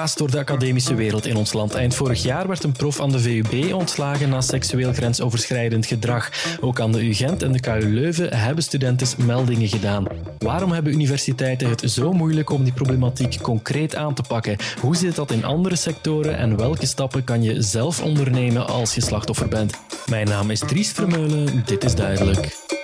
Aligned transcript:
Raast 0.00 0.18
door 0.18 0.30
de 0.30 0.38
academische 0.38 0.94
wereld 0.94 1.26
in 1.26 1.36
ons 1.36 1.52
land. 1.52 1.74
Eind 1.74 1.94
vorig 1.94 2.22
jaar 2.22 2.48
werd 2.48 2.64
een 2.64 2.72
prof 2.72 3.00
aan 3.00 3.10
de 3.10 3.18
VUB 3.18 3.72
ontslagen 3.74 4.28
na 4.28 4.40
seksueel 4.40 4.92
grensoverschrijdend 4.92 5.86
gedrag. 5.86 6.30
Ook 6.60 6.80
aan 6.80 6.92
de 6.92 7.06
UGent 7.08 7.42
en 7.42 7.52
de 7.52 7.60
KU 7.60 7.94
Leuven 7.94 8.36
hebben 8.36 8.64
studenten 8.64 9.24
meldingen 9.26 9.68
gedaan. 9.68 10.04
Waarom 10.38 10.72
hebben 10.72 10.92
universiteiten 10.92 11.68
het 11.68 11.90
zo 11.90 12.12
moeilijk 12.12 12.50
om 12.50 12.64
die 12.64 12.72
problematiek 12.72 13.40
concreet 13.42 13.96
aan 13.96 14.14
te 14.14 14.22
pakken? 14.28 14.56
Hoe 14.80 14.96
zit 14.96 15.16
dat 15.16 15.30
in 15.30 15.44
andere 15.44 15.76
sectoren 15.76 16.36
en 16.36 16.56
welke 16.56 16.86
stappen 16.86 17.24
kan 17.24 17.42
je 17.42 17.62
zelf 17.62 18.02
ondernemen 18.02 18.66
als 18.66 18.94
je 18.94 19.00
slachtoffer 19.00 19.48
bent? 19.48 19.72
Mijn 20.06 20.28
naam 20.28 20.50
is 20.50 20.60
Dries 20.60 20.92
Vermeulen, 20.92 21.62
dit 21.66 21.84
is 21.84 21.94
duidelijk. 21.94 22.78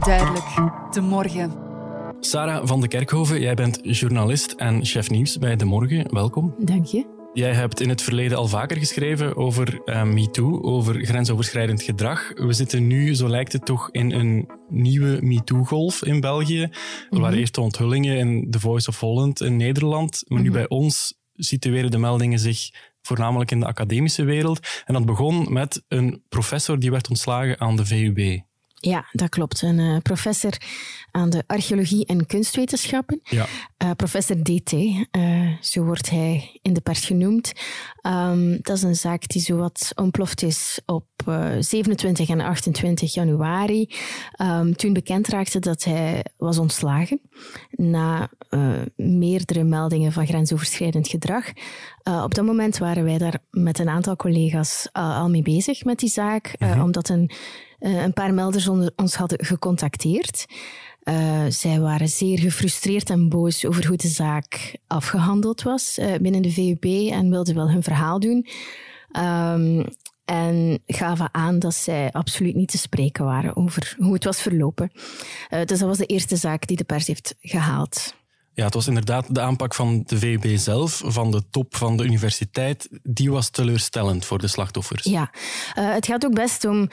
Duidelijk, 0.00 0.44
de 0.90 1.00
morgen. 1.00 1.52
Sarah 2.20 2.66
van 2.66 2.80
de 2.80 2.88
Kerkhoven, 2.88 3.40
jij 3.40 3.54
bent 3.54 3.78
journalist 3.82 4.52
en 4.52 4.84
chef 4.84 5.10
nieuws 5.10 5.38
bij 5.38 5.56
De 5.56 5.64
Morgen. 5.64 6.14
Welkom. 6.14 6.54
Dank 6.58 6.86
je. 6.86 7.06
Jij 7.32 7.52
hebt 7.52 7.80
in 7.80 7.88
het 7.88 8.02
verleden 8.02 8.38
al 8.38 8.48
vaker 8.48 8.76
geschreven 8.76 9.36
over 9.36 9.80
uh, 9.84 10.02
MeToo, 10.02 10.62
over 10.62 11.04
grensoverschrijdend 11.04 11.82
gedrag. 11.82 12.32
We 12.34 12.52
zitten 12.52 12.86
nu, 12.86 13.14
zo 13.14 13.28
lijkt 13.28 13.52
het 13.52 13.64
toch, 13.64 13.88
in 13.90 14.12
een 14.12 14.50
nieuwe 14.68 15.18
MeToo-golf 15.20 16.04
in 16.04 16.20
België. 16.20 16.70
Mm 17.10 17.20
Waar 17.20 17.32
eerst 17.32 17.54
de 17.54 17.60
onthullingen 17.60 18.16
in 18.16 18.50
The 18.50 18.60
Voice 18.60 18.88
of 18.88 19.00
Holland 19.00 19.40
in 19.40 19.56
Nederland. 19.56 20.22
Maar 20.26 20.40
nu 20.40 20.48
mhm. 20.48 20.58
bij 20.58 20.68
ons 20.68 21.18
situeren 21.34 21.90
de 21.90 21.98
meldingen 21.98 22.38
zich 22.38 22.70
voornamelijk 23.02 23.50
in 23.50 23.60
de 23.60 23.66
academische 23.66 24.24
wereld. 24.24 24.68
En 24.84 24.94
dat 24.94 25.06
begon 25.06 25.52
met 25.52 25.84
een 25.88 26.22
professor 26.28 26.78
die 26.78 26.90
werd 26.90 27.08
ontslagen 27.08 27.60
aan 27.60 27.76
de 27.76 27.86
VUB. 27.86 28.44
Ja, 28.80 29.04
dat 29.12 29.28
klopt. 29.28 29.62
Een 29.62 29.78
uh, 29.78 29.96
professor 30.02 30.52
aan 31.10 31.30
de 31.30 31.44
archeologie 31.46 32.06
en 32.06 32.26
kunstwetenschappen. 32.26 33.20
Ja. 33.22 33.46
Uh, 33.84 33.90
professor 33.96 34.42
DT, 34.42 34.72
uh, 34.72 35.04
eh, 35.10 35.56
zo 35.60 35.84
wordt 35.84 36.10
hij 36.10 36.58
in 36.62 36.72
de 36.72 36.80
pers 36.80 37.04
genoemd. 37.04 37.52
Um, 38.02 38.58
dat 38.62 38.76
is 38.76 38.82
een 38.82 38.96
zaak 38.96 39.28
die 39.28 39.42
zowat 39.42 39.92
ontploft 39.94 40.42
is 40.42 40.80
op 40.86 41.04
27 41.60 42.28
en 42.28 42.40
28 42.40 43.14
januari. 43.14 43.90
Um, 44.42 44.76
toen 44.76 44.92
bekend 44.92 45.28
raakte 45.28 45.58
dat 45.58 45.84
hij 45.84 46.24
was 46.36 46.58
ontslagen 46.58 47.20
na 47.70 48.30
meerdere 48.96 49.64
meldingen 49.64 50.12
van 50.12 50.26
grensoverschrijdend 50.26 51.08
gedrag. 51.08 51.52
op 52.02 52.34
dat 52.34 52.44
moment 52.44 52.78
waren 52.78 53.04
wij 53.04 53.18
daar 53.18 53.38
met 53.50 53.78
een 53.78 53.88
aantal 53.88 54.16
collega's 54.16 54.88
al 54.92 55.28
mee 55.28 55.42
bezig 55.42 55.84
met 55.84 55.98
die 55.98 56.08
zaak, 56.08 56.54
-hmm. 56.58 56.82
omdat 56.82 57.08
een 57.08 57.30
uh, 57.80 58.02
een 58.02 58.12
paar 58.12 58.34
melders 58.34 58.68
ons 58.96 59.14
hadden 59.14 59.44
gecontacteerd. 59.44 60.46
Uh, 61.04 61.44
zij 61.48 61.80
waren 61.80 62.08
zeer 62.08 62.38
gefrustreerd 62.38 63.10
en 63.10 63.28
boos 63.28 63.64
over 63.64 63.86
hoe 63.86 63.96
de 63.96 64.08
zaak 64.08 64.76
afgehandeld 64.86 65.62
was 65.62 65.98
uh, 65.98 66.14
binnen 66.20 66.42
de 66.42 66.50
VUB 66.50 66.84
en 67.12 67.30
wilden 67.30 67.54
wel 67.54 67.70
hun 67.70 67.82
verhaal 67.82 68.20
doen. 68.20 68.46
Um, 69.18 69.84
en 70.24 70.82
gaven 70.86 71.28
aan 71.32 71.58
dat 71.58 71.74
zij 71.74 72.12
absoluut 72.12 72.54
niet 72.54 72.70
te 72.70 72.78
spreken 72.78 73.24
waren 73.24 73.56
over 73.56 73.94
hoe 73.98 74.12
het 74.12 74.24
was 74.24 74.40
verlopen. 74.40 74.90
dus 75.48 75.78
dat 75.78 75.80
was 75.80 75.98
de 75.98 76.06
eerste 76.06 76.36
zaak 76.36 76.66
die 76.66 76.76
de 76.76 76.84
pers 76.84 77.06
heeft 77.06 77.36
gehaald. 77.40 78.14
Ja, 78.56 78.64
het 78.64 78.74
was 78.74 78.86
inderdaad 78.86 79.34
de 79.34 79.40
aanpak 79.40 79.74
van 79.74 80.02
de 80.06 80.18
VUB 80.18 80.58
zelf, 80.58 81.02
van 81.04 81.30
de 81.30 81.42
top 81.50 81.76
van 81.76 81.96
de 81.96 82.04
universiteit, 82.04 82.88
die 83.02 83.30
was 83.30 83.48
teleurstellend 83.48 84.24
voor 84.24 84.38
de 84.38 84.46
slachtoffers. 84.46 85.04
Ja, 85.04 85.30
uh, 85.78 85.92
het 85.92 86.06
gaat 86.06 86.24
ook 86.24 86.34
best 86.34 86.64
om, 86.64 86.88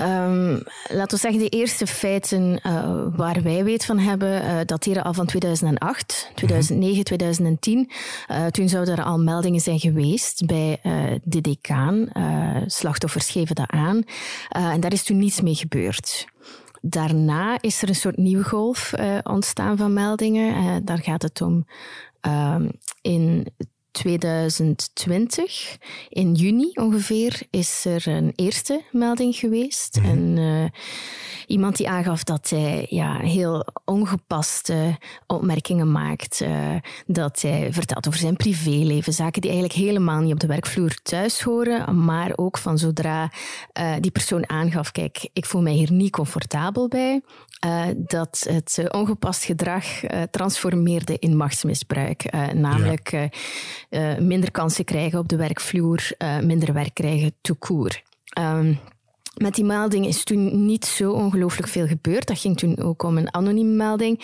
um, 0.00 0.62
laten 0.88 1.16
we 1.16 1.16
zeggen, 1.16 1.40
de 1.40 1.48
eerste 1.48 1.86
feiten 1.86 2.60
uh, 2.66 3.02
waar 3.16 3.42
wij 3.42 3.64
weet 3.64 3.84
van 3.84 3.98
hebben, 3.98 4.42
uh, 4.42 4.60
dateren 4.64 5.04
al 5.04 5.14
van 5.14 5.26
2008, 5.26 6.30
2009, 6.34 7.04
2010. 7.04 7.90
toen 8.50 8.68
zouden 8.68 8.96
er 8.96 9.04
al 9.04 9.18
meldingen 9.18 9.60
zijn 9.60 9.80
geweest 9.80 10.46
bij 10.46 10.80
de 11.22 11.40
decaan. 11.40 12.08
slachtoffers 12.66 13.30
geven 13.30 13.54
dat 13.54 13.70
aan. 13.70 14.02
en 14.48 14.80
daar 14.80 14.92
is 14.92 15.02
toen 15.02 15.18
niets 15.18 15.40
mee 15.40 15.54
gebeurd. 15.54 16.26
Daarna 16.88 17.58
is 17.60 17.82
er 17.82 17.88
een 17.88 17.94
soort 17.94 18.16
nieuwe 18.16 18.44
golf 18.44 18.92
uh, 18.98 19.18
ontstaan 19.22 19.76
van 19.76 19.92
meldingen. 19.92 20.64
Uh, 20.64 20.76
daar 20.82 21.02
gaat 21.02 21.22
het 21.22 21.40
om 21.40 21.66
uh, 22.26 22.56
in 23.00 23.46
2020, 23.90 25.76
in 26.08 26.34
juni 26.34 26.70
ongeveer, 26.74 27.42
is 27.50 27.84
er 27.84 28.08
een 28.08 28.32
eerste 28.34 28.82
melding 28.92 29.36
geweest. 29.36 29.98
Mm 30.00 30.04
En 30.04 30.36
uh, 30.36 30.64
iemand 31.46 31.76
die 31.76 31.88
aangaf 31.88 32.24
dat 32.24 32.50
hij 32.50 32.86
ja, 32.88 33.18
heel 33.18 33.66
ongepaste 33.84 34.96
opmerkingen 35.26 35.92
maakt. 35.92 36.40
Uh, 36.40 36.74
dat 37.06 37.42
hij 37.42 37.72
vertelt 37.72 38.06
over 38.06 38.20
zijn 38.20 38.36
privéleven. 38.36 39.12
Zaken 39.12 39.40
die 39.40 39.50
eigenlijk 39.50 39.80
helemaal 39.80 40.20
niet 40.20 40.32
op 40.32 40.40
de 40.40 40.46
werkvloer 40.46 40.94
thuis 41.02 41.42
horen. 41.42 42.04
Maar 42.04 42.32
ook 42.36 42.58
van 42.58 42.78
zodra 42.78 43.30
uh, 43.78 43.94
die 44.00 44.10
persoon 44.10 44.48
aangaf: 44.48 44.92
kijk, 44.92 45.28
ik 45.32 45.46
voel 45.46 45.62
mij 45.62 45.72
hier 45.72 45.92
niet 45.92 46.12
comfortabel 46.12 46.88
bij. 46.88 47.20
Uh, 47.66 47.84
dat 47.96 48.46
het 48.50 48.92
ongepast 48.92 49.44
gedrag 49.44 49.84
transformeerde 50.30 51.18
in 51.18 51.36
machtsmisbruik. 51.36 52.32
namelijk 52.54 53.30
ja. 53.90 54.20
minder 54.20 54.50
kansen 54.50 54.84
krijgen 54.84 55.18
op 55.18 55.28
de 55.28 55.36
werkvloer, 55.36 56.10
minder 56.40 56.72
werk 56.72 56.94
krijgen, 56.94 57.34
tout 57.40 57.58
court. 57.58 58.02
Um, 58.38 58.78
met 59.36 59.54
die 59.54 59.64
melding 59.64 60.06
is 60.06 60.24
toen 60.24 60.66
niet 60.66 60.84
zo 60.84 61.12
ongelooflijk 61.12 61.68
veel 61.68 61.86
gebeurd. 61.86 62.26
Dat 62.26 62.38
ging 62.38 62.58
toen 62.58 62.78
ook 62.78 63.02
om 63.02 63.16
een 63.16 63.34
anonieme 63.34 63.72
melding, 63.72 64.20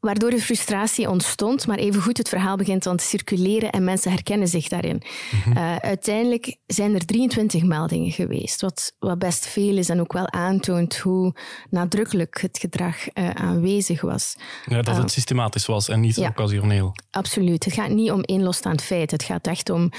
waardoor 0.00 0.30
de 0.30 0.40
frustratie 0.40 1.10
ontstond, 1.10 1.66
maar 1.66 1.78
evengoed 1.78 2.16
het 2.18 2.28
verhaal 2.28 2.56
begint 2.56 2.82
dan 2.82 2.96
te 2.96 3.04
circuleren 3.04 3.70
en 3.70 3.84
mensen 3.84 4.10
herkennen 4.10 4.48
zich 4.48 4.68
daarin. 4.68 5.02
Mhm. 5.44 5.58
uh, 5.58 5.76
uiteindelijk 5.76 6.56
zijn 6.66 6.94
er 6.94 7.06
23 7.06 7.62
meldingen 7.62 8.12
geweest, 8.12 8.60
wat, 8.60 8.92
wat 8.98 9.18
best 9.18 9.46
veel 9.46 9.76
is 9.76 9.88
en 9.88 10.00
ook 10.00 10.12
wel 10.12 10.30
aantoont 10.30 10.96
hoe 10.96 11.34
nadrukkelijk 11.70 12.40
het 12.40 12.58
gedrag 12.58 12.96
uh, 13.14 13.30
aanwezig 13.30 14.00
was. 14.00 14.36
Ja, 14.66 14.82
dat 14.82 14.96
het 14.96 15.04
uh, 15.04 15.10
systematisch 15.10 15.66
was 15.66 15.88
en 15.88 16.00
niet 16.00 16.16
ja, 16.16 16.28
occasioneel. 16.28 16.92
Absoluut. 17.10 17.64
Het 17.64 17.74
gaat 17.74 17.90
niet 17.90 18.10
om 18.10 18.20
één 18.20 18.42
losstaand 18.42 18.82
feit. 18.82 19.10
Het 19.10 19.22
gaat 19.22 19.46
echt 19.46 19.70
om 19.70 19.90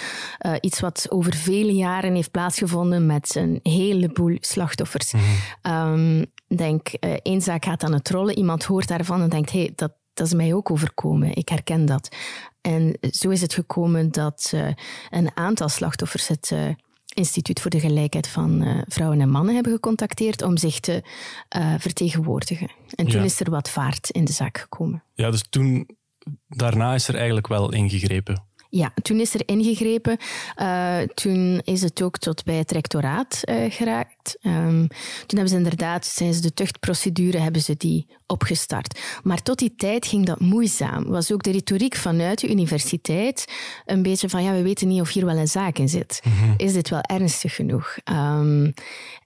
iets 0.59 0.79
wat 0.79 1.05
over 1.09 1.35
vele 1.35 1.73
jaren 1.73 2.15
heeft 2.15 2.31
plaatsgevonden 2.31 3.05
met 3.05 3.35
een 3.35 3.59
heleboel 3.63 4.37
slachtoffers. 4.49 5.13
Mm 5.61 6.25
denk, 6.55 6.87
uh, 6.99 7.13
één 7.23 7.41
zaak 7.41 7.65
gaat 7.65 7.83
aan 7.83 7.93
het 7.93 8.09
rollen, 8.09 8.37
iemand 8.37 8.63
hoort 8.63 8.87
daarvan 8.87 9.21
en 9.21 9.29
denkt, 9.29 9.51
hey, 9.51 9.71
dat, 9.75 9.91
dat 10.13 10.27
is 10.27 10.33
mij 10.33 10.53
ook 10.53 10.71
overkomen, 10.71 11.35
ik 11.35 11.49
herken 11.49 11.85
dat. 11.85 12.15
En 12.61 12.97
zo 13.11 13.29
is 13.29 13.41
het 13.41 13.53
gekomen 13.53 14.11
dat 14.11 14.51
uh, 14.55 14.67
een 15.09 15.31
aantal 15.33 15.69
slachtoffers 15.69 16.27
het 16.27 16.49
uh, 16.53 16.69
Instituut 17.13 17.61
voor 17.61 17.71
de 17.71 17.79
Gelijkheid 17.79 18.27
van 18.27 18.83
Vrouwen 18.87 19.21
en 19.21 19.29
Mannen 19.29 19.53
hebben 19.53 19.73
gecontacteerd 19.73 20.41
om 20.41 20.57
zich 20.57 20.79
te 20.79 21.03
vertegenwoordigen. 21.77 22.71
En 22.95 23.05
toen 23.05 23.19
ja. 23.19 23.25
is 23.25 23.39
er 23.39 23.49
wat 23.49 23.69
vaart 23.69 24.09
in 24.09 24.25
de 24.25 24.31
zaak 24.31 24.57
gekomen. 24.57 25.03
Ja, 25.13 25.31
dus 25.31 25.43
toen, 25.49 25.89
daarna 26.47 26.93
is 26.93 27.07
er 27.07 27.15
eigenlijk 27.15 27.47
wel 27.47 27.73
ingegrepen. 27.73 28.48
Ja, 28.69 28.91
toen 29.01 29.19
is 29.19 29.33
er 29.33 29.41
ingegrepen. 29.45 30.17
Uh, 30.61 30.99
toen 30.99 31.61
is 31.63 31.81
het 31.81 32.01
ook 32.01 32.17
tot 32.17 32.43
bij 32.43 32.55
het 32.55 32.71
rectoraat 32.71 33.41
uh, 33.43 33.71
geraakt. 33.71 34.37
Um, 34.41 34.87
toen 34.87 35.37
hebben 35.37 35.49
ze 35.49 35.55
inderdaad, 35.55 36.05
sinds 36.05 36.41
de 36.41 36.53
tuchtprocedure, 36.53 37.37
hebben 37.37 37.61
ze 37.61 37.77
die 37.77 38.07
opgestart. 38.27 38.99
Maar 39.23 39.41
tot 39.41 39.59
die 39.59 39.75
tijd 39.75 40.07
ging 40.07 40.25
dat 40.25 40.39
moeizaam. 40.39 41.05
Was 41.05 41.31
ook 41.31 41.43
de 41.43 41.51
retoriek 41.51 41.95
vanuit 41.95 42.39
de 42.39 42.49
universiteit 42.49 43.45
een 43.85 44.01
beetje 44.01 44.29
van, 44.29 44.43
ja, 44.43 44.51
we 44.51 44.61
weten 44.61 44.87
niet 44.87 45.01
of 45.01 45.13
hier 45.13 45.25
wel 45.25 45.37
een 45.37 45.47
zaak 45.47 45.77
in 45.77 45.89
zit. 45.89 46.21
Mm 46.23 46.31
-hmm. 46.31 46.53
Is 46.57 46.73
dit 46.73 46.89
wel 46.89 47.01
ernstig 47.01 47.55
genoeg? 47.55 47.97
Um, 48.11 48.73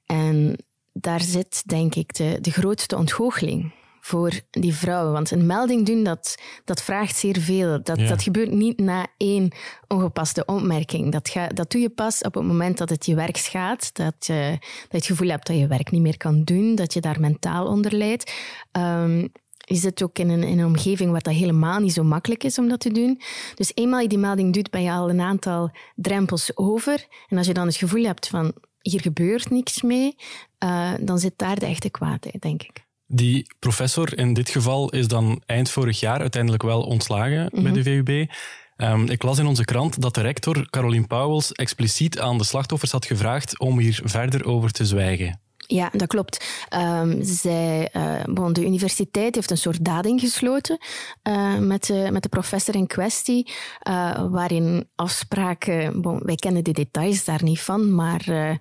en 0.06 0.58
daar 0.94 1.22
zit, 1.22 1.64
denk 1.66 1.96
ik, 1.96 2.14
de, 2.14 2.38
de 2.42 2.52
grootste 2.52 2.98
ontgoocheling 2.98 3.72
voor 4.06 4.32
die 4.50 4.74
vrouwen. 4.74 5.14
Want 5.14 5.32
een 5.32 5.46
melding 5.46 5.86
doen, 5.86 6.04
dat, 6.04 6.36
dat 6.66 6.82
vraagt 6.82 7.16
zeer 7.16 7.40
veel. 7.40 7.84
Dat, 7.84 8.00
ja. 8.00 8.08
dat 8.08 8.24
gebeurt 8.24 8.52
niet 8.52 8.80
na 8.80 9.08
één 9.18 9.52
ongepaste 9.88 10.46
opmerking. 10.46 11.12
Dat, 11.12 11.30
ga, 11.30 11.48
dat 11.48 11.72
doe 11.72 11.82
je 11.82 11.90
pas 11.90 12.22
op 12.22 12.34
het 12.34 12.44
moment 12.44 12.78
dat 12.78 12.90
het 12.90 13.06
je 13.06 13.16
werk 13.16 13.38
schaadt, 13.38 13.96
dat 13.96 14.16
je, 14.20 14.58
dat 14.60 14.90
je 14.90 14.98
het 14.98 15.06
gevoel 15.06 15.30
hebt 15.30 15.48
dat 15.48 15.58
je 15.58 15.68
werk 15.68 15.92
niet 15.92 16.02
meer 16.02 16.18
kan 16.18 16.44
doen, 16.44 16.76
dat 16.76 16.94
je 16.94 17.02
daar 17.02 17.20
mentaal 17.20 17.68
onder 17.68 17.94
leidt. 17.94 18.34
Um, 18.72 19.32
je 19.58 19.76
zit 19.76 20.04
ook 20.04 20.20
in 20.20 20.30
een, 20.30 20.44
in 20.44 20.60
een 20.60 20.66
omgeving 20.66 21.12
waar 21.12 21.22
dat 21.22 21.34
helemaal 21.34 21.80
niet 21.80 21.94
zo 21.94 22.04
makkelijk 22.04 22.44
is 22.44 22.58
om 22.58 22.68
dat 22.68 22.80
te 22.80 22.92
doen. 22.92 23.22
Dus 23.56 23.72
eenmaal 23.74 24.00
je 24.00 24.08
die 24.08 24.18
melding 24.18 24.54
doet, 24.54 24.72
ben 24.72 24.84
je 24.84 24.92
al 24.92 25.10
een 25.10 25.22
aantal 25.22 25.72
drempels 25.96 26.58
over. 26.58 27.08
En 27.28 27.38
als 27.38 27.48
je 27.48 27.54
dan 27.54 27.68
het 27.68 27.76
gevoel 27.76 28.04
hebt 28.04 28.28
van 28.28 28.54
hier 28.82 29.02
gebeurt 29.02 29.50
niks 29.50 29.82
mee, 29.82 30.16
uh, 30.64 30.94
dan 31.02 31.20
zit 31.20 31.34
daar 31.36 31.60
de 31.60 31.66
echte 31.66 31.90
kwaadheid, 31.90 32.42
denk 32.42 32.64
ik. 32.64 32.83
Die 33.16 33.54
professor 33.60 34.18
in 34.18 34.34
dit 34.34 34.50
geval 34.50 34.90
is 34.90 35.08
dan 35.08 35.42
eind 35.46 35.70
vorig 35.70 36.00
jaar 36.00 36.20
uiteindelijk 36.20 36.64
wel 36.64 36.82
ontslagen 36.82 37.42
mm 37.42 37.50
-hmm. 37.52 37.64
bij 37.64 37.72
de 37.72 37.84
VUB. 37.84 38.30
Um, 38.78 39.10
ik 39.10 39.24
las 39.24 39.40
in 39.40 39.46
onze 39.46 39.66
krant 39.66 40.02
dat 40.02 40.16
de 40.16 40.22
rector, 40.22 40.70
Caroline 40.70 41.08
Pauwels, 41.08 41.52
expliciet 41.52 42.20
aan 42.20 42.38
de 42.38 42.44
slachtoffers 42.44 42.92
had 42.92 43.06
gevraagd 43.06 43.60
om 43.60 43.80
hier 43.80 44.00
verder 44.04 44.46
over 44.46 44.72
te 44.72 44.86
zwijgen. 44.86 45.43
Ja, 45.68 45.90
dat 45.92 46.08
klopt. 46.08 46.66
Um, 46.76 47.24
zij, 47.24 47.90
uh, 47.94 48.24
bon, 48.24 48.54
de 48.54 48.66
universiteit 48.66 49.36
heeft 49.36 49.52
een 49.52 49.58
soort 49.58 49.86
dading 49.86 50.20
gesloten 50.20 50.78
uh, 51.24 51.58
met, 51.58 51.86
de, 51.86 52.10
met 52.12 52.24
de 52.24 52.30
professor 52.30 52.76
in 52.76 52.88
kwestie, 52.88 53.52
uh, 53.88 54.26
waarin 54.32 54.90
afspraken, 54.96 56.02
bon, 56.02 56.20
wij 56.24 56.36
kennen 56.36 56.64
de 56.64 56.72
details 56.72 57.26
daar 57.26 57.44
niet 57.44 57.62
van, 57.62 57.96
maar 57.96 58.58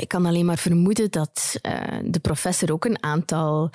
ik 0.00 0.08
kan 0.08 0.26
alleen 0.26 0.46
maar 0.46 0.58
vermoeden 0.58 1.10
dat 1.10 1.58
de 2.04 2.18
professor 2.22 2.72
ook 2.72 2.84
een 2.84 3.02
aantal 3.02 3.70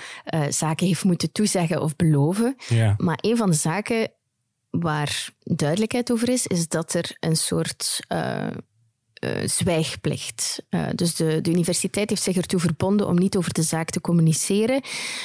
zaken 0.50 0.88
heeft 0.88 1.04
moeten 1.04 1.32
toezeggen 1.32 1.82
of 1.82 1.96
beloven. 1.96 2.56
Ja. 2.68 2.94
Maar 2.98 3.18
een 3.22 3.38
van 3.38 3.50
de 3.50 3.56
zaken 3.56 4.12
waar 4.70 5.30
duidelijkheid 5.44 6.12
over 6.12 6.30
is, 6.30 6.48
is 6.48 6.68
dat 6.68 6.94
er 6.94 7.18
een 7.20 7.38
soort 7.38 8.00
zwijgplicht. 9.46 10.64
Uh, 10.70 10.86
dus 10.96 11.16
de, 11.16 11.42
de, 11.42 11.52
universiteit 11.52 12.10
heeft 12.10 12.24
zich 12.24 12.36
ertoe 12.36 12.60
verbonden 12.60 13.08
om 13.08 13.16
niet 13.16 13.38
over 13.38 13.54
de 13.54 13.62
zaak 13.62 13.90
te 13.90 14.02
communiceren. 14.02 14.82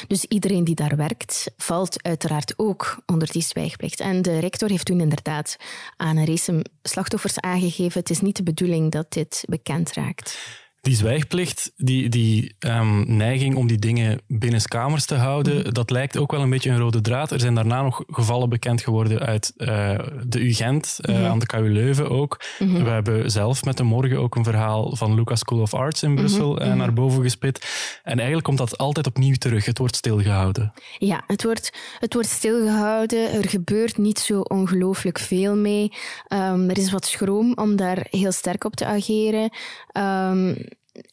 Dus 0.07 0.25
iedereen 0.25 0.65
die 0.65 0.75
daar 0.75 0.97
werkt, 0.97 1.51
valt 1.57 2.03
uiteraard 2.03 2.55
ook 2.57 3.03
onder 3.07 3.33
die 3.33 3.43
zwijgplicht. 3.43 4.01
En 4.01 4.23
de 4.23 4.39
rector 4.39 4.69
heeft 4.69 4.87
toen 4.87 5.01
inderdaad 5.01 5.57
aan 5.97 6.17
een 6.17 6.27
race 6.27 6.65
slachtoffers 6.83 7.41
aangegeven: 7.41 8.01
het 8.01 8.11
is 8.11 8.21
niet 8.21 8.37
de 8.37 8.43
bedoeling 8.43 8.91
dat 8.91 9.13
dit 9.13 9.45
bekend 9.49 9.93
raakt. 9.93 10.39
Die 10.89 10.97
zwijgplicht, 10.97 11.73
die, 11.77 12.09
die 12.09 12.55
um, 12.59 13.17
neiging 13.17 13.57
om 13.57 13.67
die 13.67 13.79
dingen 13.79 14.21
binnenskamers 14.27 15.05
te 15.05 15.15
houden, 15.15 15.57
mhm. 15.57 15.73
dat 15.73 15.91
lijkt 15.91 16.17
ook 16.17 16.31
wel 16.31 16.41
een 16.41 16.51
beetje 16.51 16.71
een 16.71 16.79
rode 16.79 17.01
draad. 17.01 17.31
Er 17.31 17.41
zijn 17.41 17.55
daarna 17.55 17.83
nog 17.83 18.05
gevallen 18.07 18.49
bekend 18.49 18.81
geworden 18.81 19.19
uit 19.19 19.53
uh, 19.57 19.99
de 20.27 20.41
UGent, 20.41 20.99
uh, 21.03 21.19
mm 21.19 21.25
aan 21.25 21.39
de 21.39 21.47
KU 21.47 21.73
Leuven 21.73 22.11
ook. 22.11 22.41
Mhm. 22.59 22.83
We 22.83 22.91
hebben 22.91 23.31
zelf 23.31 23.65
met 23.65 23.77
de 23.77 23.83
morgen 23.83 24.19
ook 24.19 24.37
een 24.37 24.45
verhaal 24.45 24.97
van 24.97 25.15
Lucas 25.15 25.39
School 25.39 25.61
of 25.61 25.75
Arts 25.75 26.03
in 26.03 26.15
Brussel 26.15 26.63
uh, 26.63 26.75
naar 26.75 26.93
boven 26.93 27.23
gespit. 27.23 27.67
En 28.03 28.17
eigenlijk 28.17 28.45
komt 28.45 28.59
dat 28.59 28.79
altijd 28.79 29.07
opnieuw 29.07 29.35
terug. 29.35 29.65
Het 29.65 29.79
wordt 29.79 29.97
stilgehouden. 29.97 30.73
Ja, 30.99 31.23
het 31.27 31.45
wordt, 31.45 31.73
het 31.99 32.15
wordt 32.15 32.29
stilgehouden. 32.29 33.33
Er 33.33 33.49
gebeurt 33.49 33.99
niet 33.99 34.19
zo 34.19 34.41
ongelooflijk 34.41 35.19
veel 35.19 35.57
mee. 35.57 35.93
Um, 36.29 36.71
er 36.71 36.79
is 36.79 36.91
wat 36.91 37.07
schroom 37.07 37.53
om 37.55 37.77
daar 37.77 38.07
heel 38.11 38.33
sterk 38.33 38.65
op 38.65 38.77
te 38.77 38.87
ageren. 38.87 39.51
Um, 39.93 40.57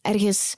ergens. 0.02 0.56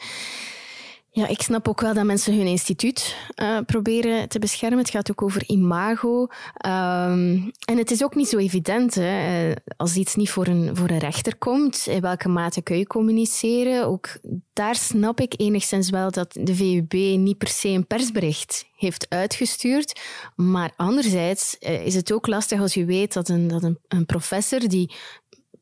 Ja, 1.18 1.28
ik 1.28 1.42
snap 1.42 1.68
ook 1.68 1.82
wel 1.82 1.94
dat 1.94 2.06
mensen 2.06 2.38
hun 2.38 2.48
instituut 2.48 3.16
uh, 3.42 3.60
proberen 3.66 4.30
te 4.30 4.40
beschermen. 4.40 4.80
Het 4.80 4.90
gaat 4.90 5.12
ook 5.12 5.22
over 5.22 5.44
imago. 5.48 6.22
Um, 6.22 7.52
en 7.66 7.78
het 7.78 7.92
is 7.92 8.04
ook 8.04 8.16
niet 8.16 8.28
zo 8.28 8.38
evident 8.38 8.96
hè, 8.96 9.50
eh, 9.50 9.56
als 9.78 9.96
iets 9.96 10.16
niet 10.16 10.30
voor 10.30 10.48
een, 10.48 10.76
voor 10.76 10.90
een 10.90 10.98
rechter 10.98 11.38
komt. 11.38 11.88
In 11.88 12.02
welke 12.02 12.30
mate 12.30 12.62
kun 12.62 12.78
je 12.78 12.88
communiceren? 12.88 13.86
Ook 13.86 14.10
daar 14.54 14.76
snap 14.76 15.20
ik 15.20 15.34
enigszins 15.38 15.90
wel 15.90 16.12
dat 16.12 16.34
de 16.40 16.56
VUB 16.56 16.94
niet 16.94 17.38
per 17.38 17.48
se 17.48 17.68
een 17.68 17.88
persbericht 17.88 18.66
heeft 18.76 19.06
uitgestuurd. 19.10 20.02
Maar 20.36 20.74
anderzijds 20.76 21.58
uh, 21.60 21.86
is 21.86 21.96
het 21.96 22.12
ook 22.12 22.28
lastig 22.28 22.60
als 22.60 22.74
je 22.74 22.86
weet 22.86 23.14
dat 23.14 23.30
een, 23.30 23.48
dat 23.48 23.64
een 23.88 24.06
professor 24.06 24.68
die 24.68 24.92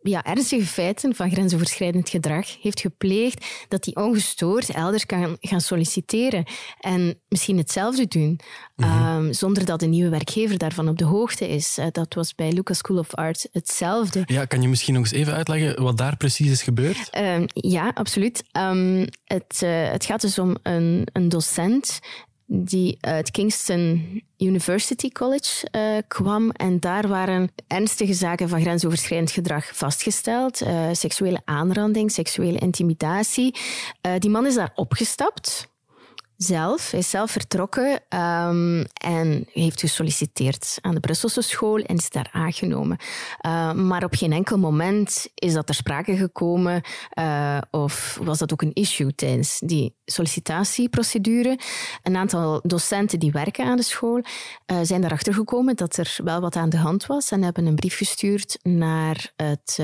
ja, 0.10 0.24
ernstige 0.24 0.66
feiten 0.66 1.16
van 1.16 1.32
grensoverschrijdend 1.32 2.10
gedrag 2.10 2.62
heeft 2.62 2.80
gepleegd, 2.80 3.46
dat 3.68 3.84
die 3.84 3.96
ongestoord 3.96 4.70
elders 4.70 5.06
kan 5.06 5.38
gaan 5.40 5.62
solliciteren 5.62 6.46
en 6.80 7.20
misschien 7.28 7.58
hetzelfde 7.58 8.08
doen, 8.08 8.40
mhm. 8.76 8.90
Ehm, 8.90 9.32
zonder 9.32 9.66
dat 9.66 9.80
de 9.80 9.86
nieuwe 9.86 10.10
werkgever 10.10 10.58
daarvan 10.58 10.88
op 10.88 10.98
de 10.98 11.06
hoogte 11.06 11.48
is. 11.48 11.78
Uh, 11.78 11.86
dat 11.92 12.14
was 12.14 12.36
bij 12.36 12.52
Lucas 12.52 12.78
School 12.78 12.98
of 12.98 13.14
Arts 13.14 13.48
hetzelfde. 13.52 14.24
Ja, 14.26 14.46
kan 14.46 14.62
je 14.62 14.68
misschien 14.68 14.94
nog 14.94 15.04
eens 15.04 15.14
even 15.14 15.34
uitleggen 15.34 15.84
wat 15.84 15.98
daar 15.98 16.18
precies 16.18 16.52
is 16.52 16.64
gebeurd? 16.64 17.10
Uh, 17.18 17.44
ja, 17.48 17.92
absoluut. 17.94 18.44
Um, 18.52 19.08
het, 19.24 19.62
uh, 19.64 19.90
het 19.92 20.06
gaat 20.06 20.22
dus 20.22 20.40
om 20.40 20.56
een, 20.64 21.08
een 21.14 21.30
docent 21.30 22.00
die 22.46 22.98
uit 23.02 23.32
Kingston 23.32 24.22
University 24.38 25.10
College 25.10 25.68
uh, 25.72 25.98
kwam. 26.08 26.50
En 26.50 26.80
daar 26.80 27.08
waren 27.08 27.52
ernstige 27.68 28.14
zaken 28.14 28.50
van 28.50 28.62
grensoverschrijdend 28.62 29.32
gedrag 29.32 29.76
vastgesteld. 29.78 30.62
Uh, 30.62 30.90
seksuele 30.92 31.42
aanranding, 31.46 32.12
seksuele 32.12 32.58
intimidatie. 32.58 33.56
Uh, 34.02 34.14
die 34.20 34.30
man 34.30 34.46
is 34.46 34.56
daar 34.56 34.72
opgestapt 34.76 35.74
zelf. 36.38 36.92
Hij 36.92 37.00
is 37.00 37.10
zelf 37.10 37.32
vertrokken 37.32 38.02
um, 38.10 38.86
en 38.94 39.48
heeft 39.52 39.80
gesolliciteerd 39.80 40.78
aan 40.82 40.94
de 40.94 41.00
Brusselse 41.00 41.42
school 41.42 41.80
en 41.80 41.96
is 41.96 42.10
daar 42.10 42.30
aangenomen. 42.32 42.98
Uh, 43.46 43.74
maar 43.74 44.04
op 44.04 44.16
geen 44.16 44.32
enkel 44.32 44.58
moment 44.58 45.28
is 45.36 45.54
dat 45.54 45.66
ter 45.66 45.76
sprake 45.76 46.18
gekomen 46.18 46.82
uh, 47.20 47.58
of 47.72 48.20
was 48.24 48.38
dat 48.38 48.52
ook 48.52 48.62
een 48.62 48.74
issue 48.74 49.16
tijdens 49.16 49.60
die 49.66 49.96
sollicitatieprocedure. 50.06 51.60
Een 52.04 52.16
aantal 52.16 52.62
docenten 52.64 53.20
die 53.20 53.32
werken 53.32 53.66
aan 53.66 53.78
de 53.78 53.84
school 53.84 54.18
uh, 54.18 54.78
zijn 54.82 55.04
erachter 55.04 55.34
gekomen 55.34 55.76
dat 55.76 55.98
er 55.98 56.18
wel 56.24 56.42
wat 56.42 56.56
aan 56.56 56.70
de 56.70 56.78
hand 56.78 57.06
was 57.06 57.32
en 57.32 57.44
hebben 57.44 57.66
een 57.66 57.76
brief 57.76 57.98
gestuurd 57.98 58.60
naar 58.62 59.34
het 59.36 59.80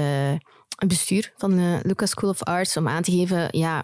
bestuur 0.88 1.33
van 1.38 1.51
de 1.51 1.80
Lucas 1.83 2.09
School 2.09 2.30
of 2.30 2.44
Arts 2.44 2.77
om 2.77 2.88
aan 2.88 3.03
te 3.03 3.12
geven, 3.12 3.48
ja, 3.57 3.83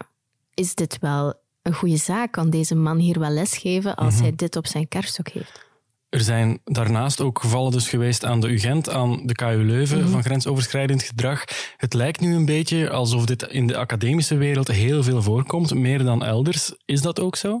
is 0.54 0.74
dit 0.74 0.98
wel 1.00 1.34
een 1.62 1.74
goede 1.74 1.96
zaak? 1.96 2.32
Kan 2.32 2.50
deze 2.50 2.74
man 2.74 2.98
hier 2.98 3.18
wel 3.18 3.30
lesgeven 3.30 3.94
als 3.94 4.14
mhm. 4.14 4.22
hij 4.22 4.32
dit 4.36 4.56
op 4.56 4.66
zijn 4.66 4.88
kerststok 4.88 5.28
heeft? 5.28 5.66
Er 6.08 6.20
zijn 6.20 6.60
daarnaast 6.64 7.20
ook 7.20 7.40
gevallen 7.40 7.72
dus 7.72 7.88
geweest 7.88 8.24
aan 8.24 8.40
de 8.40 8.48
UGent, 8.48 8.90
aan 8.90 9.26
de 9.26 9.34
KU 9.34 9.64
Leuven, 9.64 9.98
mhm. 9.98 10.08
van 10.08 10.22
grensoverschrijdend 10.22 11.02
gedrag. 11.02 11.44
Het 11.76 11.94
lijkt 11.94 12.20
nu 12.20 12.34
een 12.34 12.44
beetje 12.44 12.90
alsof 12.90 13.26
dit 13.26 13.42
in 13.42 13.66
de 13.66 13.76
academische 13.76 14.36
wereld 14.36 14.68
heel 14.68 15.02
veel 15.02 15.22
voorkomt, 15.22 15.74
meer 15.74 16.04
dan 16.04 16.24
elders. 16.24 16.74
Is 16.84 17.00
dat 17.00 17.20
ook 17.20 17.36
zo? 17.36 17.60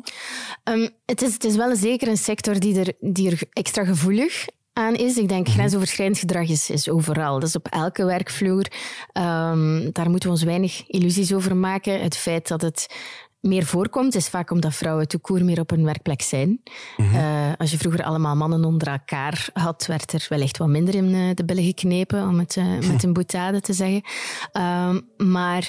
Um, 0.64 0.88
het, 1.06 1.22
is, 1.22 1.32
het 1.32 1.44
is 1.44 1.56
wel 1.56 1.76
zeker 1.76 2.08
een 2.08 2.16
sector 2.16 2.58
die 2.58 2.80
er, 2.80 2.92
die 3.00 3.30
er 3.30 3.40
extra 3.52 3.84
gevoelig 3.84 4.46
aan 4.72 4.94
is. 4.94 5.16
Ik 5.16 5.28
denk, 5.28 5.46
mhm. 5.46 5.56
grensoverschrijdend 5.56 6.18
gedrag 6.18 6.48
is, 6.48 6.70
is 6.70 6.88
overal. 6.88 7.38
Dat 7.38 7.48
is 7.48 7.56
op 7.56 7.66
elke 7.66 8.04
werkvloer. 8.04 8.66
Um, 9.12 9.92
daar 9.92 10.10
moeten 10.10 10.28
we 10.28 10.34
ons 10.34 10.42
weinig 10.42 10.86
illusies 10.86 11.34
over 11.34 11.56
maken. 11.56 12.00
Het 12.00 12.16
feit 12.16 12.48
dat 12.48 12.60
het 12.60 12.86
meer 13.40 13.64
voorkomt, 13.64 14.14
is 14.14 14.28
vaak 14.28 14.50
omdat 14.50 14.74
vrouwen 14.74 15.08
toekoer 15.08 15.44
meer 15.44 15.60
op 15.60 15.70
hun 15.70 15.84
werkplek 15.84 16.22
zijn. 16.22 16.62
Mhm. 16.96 17.14
Eh, 17.14 17.52
als 17.56 17.70
je 17.70 17.78
vroeger 17.78 18.04
allemaal 18.04 18.36
mannen 18.36 18.64
onder 18.64 18.88
elkaar 18.88 19.48
had, 19.52 19.86
werd 19.86 20.12
er 20.12 20.26
wellicht 20.28 20.58
wat 20.58 20.68
minder 20.68 20.94
in 20.94 21.14
eh, 21.14 21.34
de 21.34 21.44
billen 21.44 21.64
geknepen, 21.64 22.28
om 22.28 22.38
het 22.38 22.56
uh, 22.56 22.78
met 22.90 23.02
een 23.04 23.12
boetade 23.12 23.60
te 23.60 23.72
zeggen. 23.72 24.02
Ehm, 24.52 25.00
maar 25.16 25.68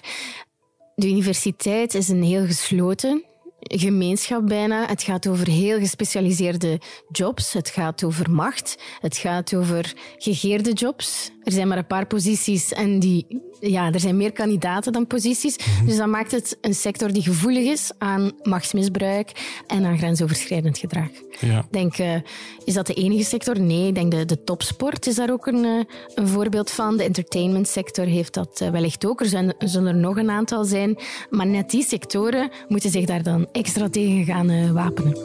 de 0.95 1.07
universiteit 1.07 1.93
is 1.93 2.09
een 2.09 2.23
heel 2.23 2.45
gesloten 2.45 3.23
gemeenschap 3.59 4.47
bijna. 4.47 4.87
Het 4.87 5.03
gaat 5.03 5.27
over 5.27 5.47
heel 5.47 5.79
gespecialiseerde 5.79 6.79
jobs. 7.11 7.53
Het 7.53 7.69
gaat 7.69 8.03
over 8.03 8.31
macht. 8.31 8.77
Het 8.99 9.17
gaat 9.17 9.55
over 9.55 9.93
gegeerde 10.17 10.73
jobs. 10.73 11.31
Er 11.43 11.51
zijn 11.51 11.67
maar 11.67 11.77
een 11.77 11.87
paar 11.87 12.07
posities 12.07 12.73
en 12.73 12.99
die, 12.99 13.41
ja, 13.59 13.91
er 13.91 13.99
zijn 13.99 14.17
meer 14.17 14.31
kandidaten 14.31 14.93
dan 14.93 15.07
posities. 15.07 15.57
Mhm. 15.57 15.85
Dus 15.85 15.97
dat 15.97 16.07
maakt 16.07 16.31
het 16.31 16.57
een 16.61 16.73
sector 16.73 17.13
die 17.13 17.21
gevoelig 17.21 17.63
is 17.63 17.91
aan 17.97 18.31
machtsmisbruik 18.43 19.31
en 19.67 19.85
aan 19.85 19.97
grensoverschrijdend 19.97 20.77
gedrag. 20.77 21.07
Ja. 21.39 21.65
Denk, 21.71 21.97
uh, 21.97 22.15
is 22.63 22.73
dat 22.73 22.87
de 22.87 22.93
enige 22.93 23.23
sector? 23.23 23.59
Nee, 23.59 23.87
ik 23.87 23.95
denk 23.95 24.11
de, 24.11 24.25
de 24.25 24.43
topsport 24.43 25.07
is 25.07 25.15
daar 25.15 25.31
ook 25.31 25.47
een, 25.47 25.63
uh, 25.63 25.83
een 26.15 26.27
voorbeeld 26.27 26.71
van. 26.71 26.97
De 26.97 27.03
entertainment 27.03 27.67
sector 27.67 28.05
heeft 28.05 28.33
dat 28.33 28.61
uh, 28.63 28.69
wellicht 28.69 29.05
ook. 29.05 29.21
Er 29.21 29.25
zijn, 29.25 29.53
zullen 29.59 29.93
er 29.93 29.99
nog 29.99 30.17
een 30.17 30.29
aantal 30.29 30.63
zijn. 30.63 30.97
Maar 31.29 31.47
net 31.47 31.69
die 31.69 31.83
sectoren 31.83 32.49
moeten 32.67 32.89
zich 32.89 33.05
daar 33.05 33.23
dan 33.23 33.47
extra 33.51 33.89
tegen 33.89 34.25
gaan 34.25 34.73
wapenen. 34.73 35.17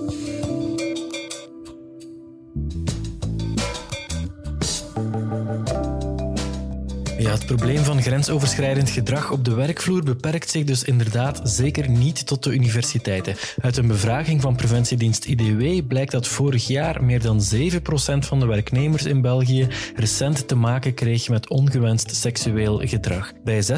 Het 7.35 7.47
probleem 7.47 7.85
van 7.85 8.03
grensoverschrijdend 8.03 8.91
gedrag 8.91 9.31
op 9.31 9.45
de 9.45 9.55
werkvloer 9.55 10.03
beperkt 10.03 10.51
zich 10.51 10.65
dus 10.65 10.85
inderdaad 10.85 11.41
zeker 11.43 11.89
niet 11.89 12.27
tot 12.27 12.43
de 12.43 12.53
universiteiten. 12.53 13.37
Uit 13.61 13.77
een 13.77 13.87
bevraging 13.87 14.41
van 14.41 14.57
preventiedienst 14.57 15.25
IDW 15.25 15.87
blijkt 15.89 16.13
dat 16.13 16.29
vorig 16.29 16.67
jaar 16.67 17.05
meer 17.05 17.23
dan 17.23 17.41
7% 17.55 18.19
van 18.19 18.41
de 18.41 18.47
werknemers 18.47 19.05
in 19.05 19.21
België 19.21 19.69
recent 19.97 20.49
te 20.49 20.55
maken 20.55 20.95
kreeg 20.95 21.29
met 21.29 21.49
ongewenst 21.49 22.15
seksueel 22.15 22.79
gedrag. 22.79 23.33
Bij 23.45 23.63
6,5% 23.63 23.71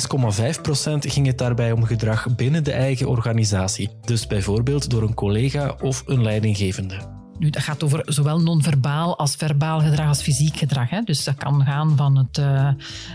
ging 0.99 1.27
het 1.27 1.39
daarbij 1.39 1.73
om 1.73 1.85
gedrag 1.85 2.37
binnen 2.37 2.65
de 2.65 2.73
eigen 2.73 3.09
organisatie, 3.09 3.91
dus 4.05 4.27
bijvoorbeeld 4.27 4.91
door 4.91 5.03
een 5.03 5.15
collega 5.15 5.77
of 5.81 6.03
een 6.07 6.23
leidinggevende. 6.23 7.26
Nu, 7.39 7.51
dat 7.51 7.63
gaat 7.63 7.83
over 7.83 8.03
zowel 8.05 8.41
non-verbaal 8.41 9.19
als 9.19 9.35
verbaal 9.35 9.81
gedrag 9.81 10.09
als 10.09 10.23
fysiek 10.23 10.57
gedrag. 10.57 10.91
Hè. 10.91 11.01
Dus 11.03 11.25
dat 11.25 11.35
kan 11.35 11.65
gaan 11.65 11.97
van 11.97 12.17
het 12.17 12.39
uh, 12.39 12.69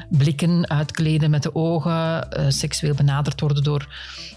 blikken, 0.10 0.70
uitkleden 0.70 1.30
met 1.30 1.44
de 1.44 1.56
ogen, 1.56 2.28
uh, 2.38 2.46
seksueel 2.48 2.94
benaderd 2.94 3.40
worden 3.40 3.64
door 3.64 3.88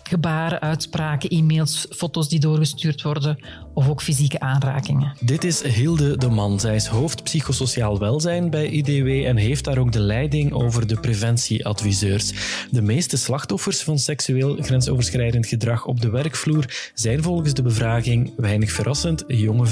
gebaren, 0.03 0.61
uitspraken, 0.61 1.29
e-mails, 1.29 1.87
foto's 1.91 2.29
die 2.29 2.41
doorgestuurd 2.41 3.03
worden 3.03 3.39
of 3.75 3.89
ook 3.89 4.03
fysieke 4.03 4.41
aanrakingen. 4.41 5.17
Dit 5.21 5.45
is 5.45 5.63
Hilde 5.63 6.17
de 6.17 6.29
Man. 6.29 6.61
Zij 6.61 6.75
is 6.75 6.87
hoofd 6.87 7.23
psychosociaal 7.23 7.99
welzijn 7.99 8.51
bij 8.51 8.69
IDW 8.69 9.27
en 9.27 9.37
heeft 9.37 9.65
daar 9.65 9.79
ook 9.79 9.93
de 9.93 10.01
leiding 10.01 10.53
over 10.53 10.87
de 10.87 11.01
preventieadviseurs. 11.01 12.33
De 12.71 12.83
meeste 12.83 13.17
slachtoffers 13.17 13.83
van 13.83 13.99
seksueel 13.99 14.57
grensoverschrijdend 14.61 15.47
gedrag 15.47 15.85
op 15.87 16.01
de 16.01 16.11
werkvloer 16.11 16.91
zijn 16.95 17.23
volgens 17.23 17.55
de 17.55 17.63
bevraging 17.63 18.33
weinig 18.37 18.73
verrassend 18.73 19.25
jonge 19.27 19.67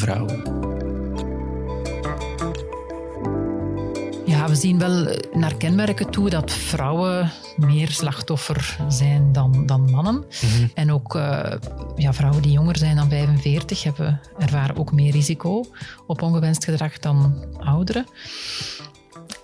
Ja, 4.25 4.49
we 4.49 4.55
zien 4.55 4.79
wel 4.79 5.17
naar 5.33 5.57
kenmerken 5.57 6.11
toe 6.11 6.31
dat 6.31 6.53
vrouwen 6.53 7.31
meer 7.57 7.89
slachtoffer 7.89 8.77
zijn 8.89 9.33
dan, 9.33 9.67
dan 9.67 9.91
mannen. 9.91 10.15
Mhm. 10.15 10.67
En 10.75 10.93
ook 10.93 11.15
uh, 11.15 11.53
ja, 11.97 12.13
vrouwen 12.13 12.43
die 12.43 12.53
jonger 12.53 12.77
zijn 12.77 12.97
dan 12.97 13.09
45 13.09 13.83
hebben, 13.83 14.21
ervaren 14.39 14.77
ook 14.77 14.93
meer 14.93 15.13
risico 15.13 15.65
op 16.07 16.23
ongewenst 16.23 16.65
gedrag 16.65 16.99
dan 16.99 17.45
ouderen. 17.59 18.07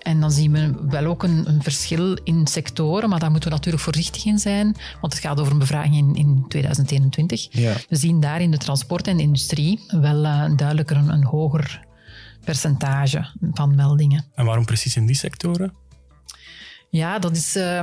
En 0.09 0.19
dan 0.19 0.31
zien 0.31 0.51
we 0.51 0.73
wel 0.89 1.05
ook 1.05 1.23
een, 1.23 1.49
een, 1.49 1.63
verschil 1.63 2.17
in 2.23 2.47
sectoren, 2.47 3.09
maar 3.09 3.19
daar 3.19 3.31
moeten 3.31 3.49
we 3.49 3.55
natuurlijk 3.55 3.83
voorzichtig 3.83 4.25
in 4.25 4.39
zijn, 4.39 4.75
want 5.01 5.13
het 5.13 5.21
gaat 5.21 5.39
over 5.39 5.51
een 5.51 5.59
bevraging 5.59 5.95
in, 5.95 6.15
in 6.15 6.45
2021. 6.47 7.47
Ja. 7.51 7.73
We 7.89 7.95
zien 7.95 8.19
daar 8.19 8.41
in 8.41 8.51
de 8.51 8.57
transport 8.57 9.07
en 9.07 9.17
de 9.17 9.23
industrie 9.23 9.79
wel 9.87 10.23
uh, 10.23 10.55
duidelijker 10.55 10.97
een, 10.97 11.09
een 11.09 11.23
hoger 11.23 11.87
percentage 12.43 13.25
van 13.53 13.75
meldingen. 13.75 14.25
En 14.35 14.45
waarom 14.45 14.65
precies 14.65 14.95
in 14.95 15.05
die 15.05 15.15
sectoren? 15.15 15.73
Ja, 16.89 17.19
dat 17.19 17.35
is, 17.35 17.55
uh, 17.55 17.79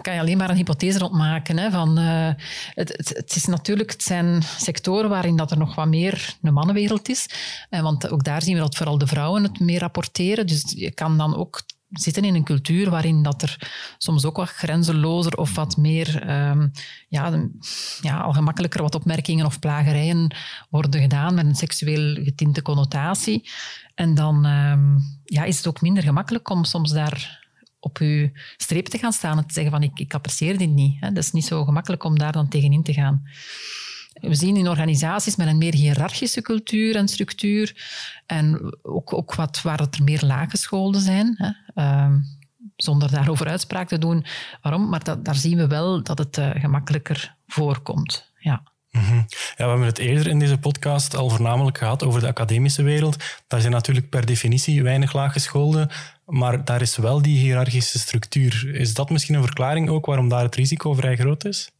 kan 0.00 0.14
je 0.14 0.20
alleen 0.20 0.36
maar 0.36 0.50
een 0.50 0.56
hypothese 0.56 0.98
rondmaken. 0.98 1.58
Hè, 1.58 1.70
van, 1.70 1.98
uh, 1.98 2.30
het, 2.74 2.98
het, 3.14 3.36
is 3.36 3.44
natuurlijk, 3.44 3.94
zijn 3.98 4.42
sectoren 4.42 5.10
waarin 5.10 5.36
dat 5.36 5.50
er 5.50 5.58
nog 5.58 5.74
wat 5.74 5.88
meer 5.88 6.36
een 6.42 6.52
mannenwereld 6.52 7.08
is. 7.08 7.26
Uh, 7.70 7.80
want 7.80 8.10
ook 8.10 8.24
daar 8.24 8.42
zien 8.42 8.54
we 8.54 8.60
dat 8.60 8.76
vooral 8.76 8.98
de 8.98 9.06
vrouwen 9.06 9.42
het 9.42 9.60
meer 9.60 9.80
rapporteren. 9.80 10.46
Dus 10.46 10.72
je 10.76 10.90
kan 10.90 11.18
dan 11.18 11.36
ook 11.36 11.62
zitten 11.90 12.24
in 12.24 12.34
een 12.34 12.44
cultuur 12.44 12.90
waarin 12.90 13.22
dat 13.22 13.42
er 13.42 13.72
soms 13.98 14.24
ook 14.24 14.36
wat 14.36 14.48
grenzelozer 14.48 15.36
of 15.36 15.54
wat 15.54 15.76
meer, 15.76 16.30
um, 16.30 16.70
ja, 17.08 17.48
ja, 18.00 18.20
al 18.20 18.32
gemakkelijker 18.32 18.82
wat 18.82 18.94
opmerkingen 18.94 19.46
of 19.46 19.58
plagerijen 19.58 20.34
worden 20.68 21.00
gedaan 21.00 21.34
met 21.34 21.46
een 21.46 21.54
seksueel 21.54 22.24
getinte 22.24 22.62
connotatie. 22.62 23.50
En 23.94 24.14
dan 24.14 24.46
um, 24.46 24.98
ja, 25.24 25.44
is 25.44 25.56
het 25.56 25.66
ook 25.66 25.80
minder 25.80 26.02
gemakkelijk 26.02 26.50
om 26.50 26.64
soms 26.64 26.92
daar 26.92 27.39
op 27.80 27.98
je 27.98 28.30
streep 28.56 28.86
te 28.86 28.98
gaan 28.98 29.12
staan 29.12 29.38
en 29.38 29.46
te 29.46 29.54
zeggen 29.54 29.72
van 29.72 29.82
ik, 29.82 29.98
ik 29.98 30.14
apprecieer 30.14 30.58
dit 30.58 30.70
niet. 30.70 30.96
Hè. 31.00 31.12
Dat 31.12 31.24
is 31.24 31.32
niet 31.32 31.44
zo 31.44 31.64
gemakkelijk 31.64 32.04
om 32.04 32.18
daar 32.18 32.32
dan 32.32 32.48
tegenin 32.48 32.82
te 32.82 32.92
gaan. 32.92 33.22
We 34.20 34.34
zien 34.34 34.56
in 34.56 34.68
organisaties 34.68 35.36
met 35.36 35.46
een 35.46 35.58
meer 35.58 35.74
hiërarchische 35.74 36.42
cultuur 36.42 36.96
en 36.96 37.08
structuur 37.08 37.74
en 38.26 38.74
ook, 38.82 39.12
ook 39.12 39.34
wat, 39.34 39.62
waar 39.62 39.78
het 39.78 39.96
er 39.96 40.04
meer 40.04 40.22
laaggescholden 40.24 41.00
zijn, 41.00 41.34
hè. 41.36 41.50
Uh, 41.74 42.14
zonder 42.76 43.10
daarover 43.10 43.48
uitspraak 43.48 43.88
te 43.88 43.98
doen 43.98 44.24
waarom, 44.62 44.88
maar 44.88 45.22
daar 45.22 45.34
zien 45.34 45.56
we 45.56 45.66
wel 45.66 46.02
dat 46.02 46.18
het 46.18 46.38
uh, 46.38 46.50
gemakkelijker 46.50 47.34
voorkomt. 47.46 48.32
Ja. 48.38 48.62
Mhm. 48.90 49.14
Ja, 49.56 49.64
we 49.64 49.70
hebben 49.70 49.86
het 49.86 49.98
eerder 49.98 50.26
in 50.26 50.38
deze 50.38 50.58
podcast 50.58 51.16
al 51.16 51.28
voornamelijk 51.28 51.78
gehad 51.78 52.04
over 52.04 52.20
de 52.20 52.26
academische 52.26 52.82
wereld. 52.82 53.16
Daar 53.46 53.60
zijn 53.60 53.72
natuurlijk 53.72 54.08
per 54.08 54.26
definitie 54.26 54.82
weinig 54.82 55.12
laaggescholden, 55.12 55.90
maar 56.26 56.64
daar 56.64 56.80
is 56.80 56.96
wel 56.96 57.22
die 57.22 57.38
hiërarchische 57.38 57.98
structuur. 57.98 58.74
Is 58.74 58.94
dat 58.94 59.10
misschien 59.10 59.34
een 59.34 59.42
verklaring 59.42 59.88
ook 59.88 60.06
waarom 60.06 60.28
daar 60.28 60.42
het 60.42 60.54
risico 60.54 60.94
vrij 60.94 61.16
groot 61.16 61.44
is? 61.44 61.70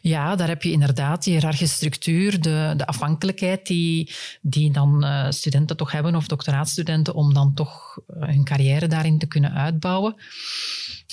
Ja, 0.00 0.36
daar 0.36 0.48
heb 0.48 0.62
je 0.62 0.72
inderdaad 0.72 1.24
die 1.24 1.32
hiërarchische 1.32 1.76
structuur, 1.76 2.40
de, 2.40 2.74
de 2.76 2.86
afhankelijkheid 2.86 3.66
die, 3.66 4.10
die 4.40 4.70
dan 4.70 5.04
uh, 5.04 5.26
studenten 5.30 5.76
toch 5.76 5.92
hebben, 5.92 6.14
of 6.14 6.26
doctoraatstudenten, 6.26 7.14
om 7.14 7.34
dan 7.34 7.54
toch 7.54 7.98
uh, 8.08 8.26
hun 8.26 8.44
carrière 8.44 8.86
daarin 8.86 9.18
te 9.18 9.26
kunnen 9.26 9.52
uitbouwen. 9.52 10.14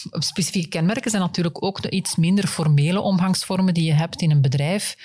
Specifieke 0.10 0.68
kenmerken 0.68 1.12
zijn 1.12 1.24
natuurlijk 1.24 1.64
ook 1.64 1.82
de 1.82 1.90
iets 1.90 2.16
minder 2.16 2.48
formele 2.48 3.02
omgangsvormen 3.02 3.74
die 3.74 3.86
je 3.86 3.94
hebt 3.94 4.22
in 4.22 4.32
een 4.32 4.42
bedrijf. 4.42 4.96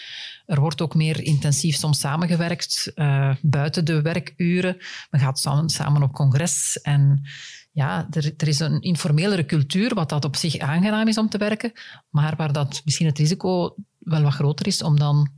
Er 0.46 0.60
wordt 0.60 0.80
ook 0.80 0.94
meer 0.94 1.22
intensief 1.22 1.76
soms 1.76 2.00
samengewerkt 2.00 2.92
uh, 2.94 3.34
buiten 3.42 3.84
de 3.84 4.02
werkuren. 4.02 4.76
Men 5.10 5.20
gaat 5.20 5.38
samen, 5.66 6.02
op 6.02 6.12
congres 6.12 6.80
en 6.80 7.28
ja, 7.72 8.06
er, 8.10 8.34
er, 8.36 8.48
is 8.48 8.60
een 8.60 8.80
informelere 8.80 9.46
cultuur, 9.46 9.94
wat 9.94 10.08
dat 10.08 10.24
op 10.24 10.36
zich 10.36 10.58
aangenaam 10.58 11.08
is 11.08 11.18
om 11.18 11.28
te 11.28 11.38
werken, 11.38 11.72
maar 12.10 12.36
waar 12.36 12.52
dat 12.52 12.82
misschien 12.84 13.06
het 13.06 13.18
risico 13.18 13.74
wel 13.98 14.22
wat 14.22 14.32
groter 14.32 14.66
is 14.66 14.82
om 14.82 14.98
dan 14.98 15.30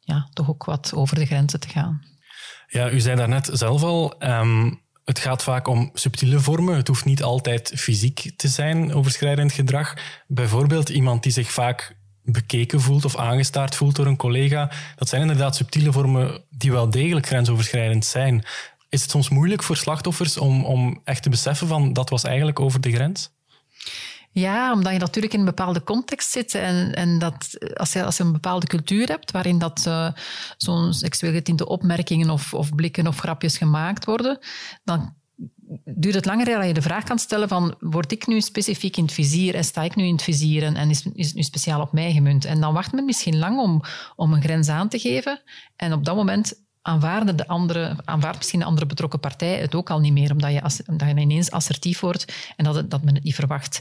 ja, 0.00 0.28
toch 0.32 0.48
ook 0.48 0.64
wat 0.64 0.92
over 0.94 1.18
de 1.18 1.26
grenzen 1.26 1.60
te 1.60 1.68
gaan. 1.68 2.02
Ja, 2.66 2.90
u 2.90 3.00
zei 3.00 3.16
daarnet 3.16 3.50
zelf 3.52 3.82
al, 3.82 4.14
um, 4.18 4.83
het 5.04 5.18
gaat 5.18 5.42
vaak 5.42 5.68
om 5.68 5.90
subtiele 5.94 6.40
vormen. 6.40 6.76
Het 6.76 6.88
hoeft 6.88 7.04
niet 7.04 7.22
altijd 7.22 7.72
fysiek 7.76 8.30
te 8.36 8.48
zijn, 8.48 8.94
overschrijdend 8.94 9.52
gedrag. 9.52 9.94
Bijvoorbeeld 10.26 10.88
iemand 10.88 11.22
die 11.22 11.32
zich 11.32 11.50
vaak 11.50 11.96
bekeken 12.22 12.80
voelt 12.80 13.04
of 13.04 13.16
aangestaard 13.16 13.74
voelt 13.74 13.96
door 13.96 14.06
een 14.06 14.16
collega. 14.16 14.70
Dat 14.96 15.08
zijn 15.08 15.20
inderdaad 15.20 15.56
subtiele 15.56 15.92
vormen 15.92 16.44
die 16.50 16.72
wel 16.72 16.90
degelijk 16.90 17.26
grensoverschrijdend 17.26 18.04
zijn. 18.04 18.44
Is 18.88 19.02
het 19.02 19.10
soms 19.10 19.28
moeilijk 19.28 19.62
voor 19.62 19.76
slachtoffers 19.76 20.36
om, 20.38 20.64
om 20.64 21.00
echt 21.04 21.22
te 21.22 21.30
beseffen 21.30 21.66
van 21.66 21.92
dat 21.92 22.10
was 22.10 22.24
eigenlijk 22.24 22.60
over 22.60 22.80
de 22.80 22.92
grens? 22.92 23.30
Ja, 24.34 24.72
omdat 24.72 24.92
je 24.92 24.98
natuurlijk 24.98 25.32
in 25.32 25.38
een 25.38 25.44
bepaalde 25.44 25.82
context 25.82 26.30
zit 26.30 26.54
en, 26.54 26.94
en 26.94 27.18
dat 27.18 27.58
als 27.74 27.92
je, 27.92 28.04
als 28.04 28.16
je 28.16 28.22
een 28.22 28.32
bepaalde 28.32 28.66
cultuur 28.66 29.08
hebt 29.08 29.30
waarin 29.30 29.58
dat 29.58 29.84
uh, 29.88 30.10
zo'n 30.56 30.92
seksueel 30.92 31.32
getinte 31.32 31.66
opmerkingen 31.66 32.30
of, 32.30 32.54
of 32.54 32.74
blikken 32.74 33.06
of 33.06 33.18
grapjes 33.18 33.58
gemaakt 33.58 34.04
worden, 34.04 34.38
dan 34.84 35.14
duurt 35.84 36.14
het 36.14 36.24
langer 36.24 36.44
dat 36.44 36.66
je 36.66 36.74
de 36.74 36.82
vraag 36.82 37.04
kan 37.04 37.18
stellen 37.18 37.48
van 37.48 37.74
word 37.80 38.12
ik 38.12 38.26
nu 38.26 38.40
specifiek 38.40 38.96
in 38.96 39.04
het 39.04 39.12
vizier 39.12 39.54
en 39.54 39.64
sta 39.64 39.82
ik 39.82 39.96
nu 39.96 40.04
in 40.04 40.12
het 40.12 40.22
vizier 40.22 40.62
en, 40.62 40.90
is, 40.90 41.06
is 41.12 41.26
het 41.26 41.36
nu 41.36 41.42
speciaal 41.42 41.80
op 41.80 41.92
mij 41.92 42.12
gemunt? 42.12 42.44
En 42.44 42.60
dan 42.60 42.74
wacht 42.74 42.92
men 42.92 43.04
misschien 43.04 43.38
lang 43.38 43.58
om, 43.58 43.82
om 44.16 44.32
een 44.32 44.42
grens 44.42 44.68
aan 44.68 44.88
te 44.88 44.98
geven 44.98 45.42
en 45.76 45.92
op 45.92 46.04
dat 46.04 46.16
moment 46.16 46.62
aanvaarden 46.82 47.36
de 47.36 47.46
andere, 47.46 47.96
aanvaardt 48.04 48.36
misschien 48.36 48.60
de 48.60 48.66
andere 48.66 48.86
betrokken 48.86 49.20
partij 49.20 49.58
het 49.58 49.74
ook 49.74 49.90
al 49.90 50.00
niet 50.00 50.12
meer, 50.12 50.32
omdat 50.32 50.52
je, 50.52 50.84
omdat 50.86 51.08
je 51.08 51.20
ineens 51.20 51.50
assertief 51.50 52.00
wordt 52.00 52.52
en 52.56 52.64
dat, 52.64 52.74
het, 52.74 52.90
dat 52.90 53.02
men 53.02 53.14
het 53.14 53.24
niet 53.24 53.34
verwacht. 53.34 53.80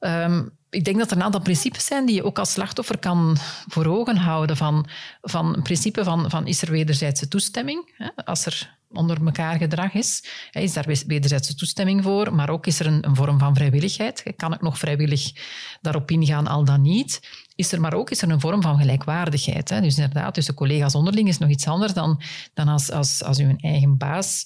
Um, 0.00 0.56
ik 0.70 0.84
denk 0.84 0.98
dat 0.98 1.10
er 1.10 1.16
een 1.16 1.22
aantal 1.22 1.40
principes 1.40 1.84
zijn 1.84 2.06
die 2.06 2.14
je 2.14 2.24
ook 2.24 2.38
als 2.38 2.52
slachtoffer 2.52 2.98
kan 2.98 3.36
voor 3.68 3.86
ogen 3.86 4.16
houden. 4.16 4.56
Van, 4.56 4.88
van 5.22 5.54
een 5.54 5.62
principe 5.62 6.04
van, 6.04 6.30
van 6.30 6.46
is 6.46 6.62
er 6.62 6.70
wederzijdse 6.70 7.28
toestemming? 7.28 8.12
Als 8.24 8.46
er 8.46 8.77
onder 8.92 9.24
elkaar 9.24 9.56
gedrag 9.58 9.94
is, 9.94 10.24
is 10.50 10.72
daar 10.72 10.86
wederzijdse 11.06 11.54
toestemming 11.54 12.02
voor, 12.02 12.34
maar 12.34 12.50
ook 12.50 12.66
is 12.66 12.80
er 12.80 12.86
een, 12.86 13.16
vorm 13.16 13.38
van 13.38 13.54
vrijwilligheid. 13.54 14.32
Kan 14.36 14.52
ik 14.52 14.60
nog 14.60 14.78
vrijwillig 14.78 15.32
daarop 15.80 16.10
ingaan, 16.10 16.46
al 16.46 16.64
dan 16.64 16.82
niet? 16.82 17.20
Is 17.54 17.72
er 17.72 17.80
maar 17.80 17.94
ook 17.94 18.10
is 18.10 18.22
er 18.22 18.30
een 18.30 18.40
vorm 18.40 18.62
van 18.62 18.78
gelijkwaardigheid. 18.78 19.68
Dus 19.68 19.96
inderdaad, 19.96 20.34
tussen 20.34 20.54
collega's 20.54 20.94
onderling 20.94 21.28
is 21.28 21.38
nog 21.38 21.50
iets 21.50 21.66
anders 21.66 21.92
dan, 21.92 22.22
dan 22.54 22.68
als, 22.68 22.90
als, 22.90 23.22
als 23.24 23.38
uw 23.38 23.56
eigen 23.56 23.96
baas 23.96 24.44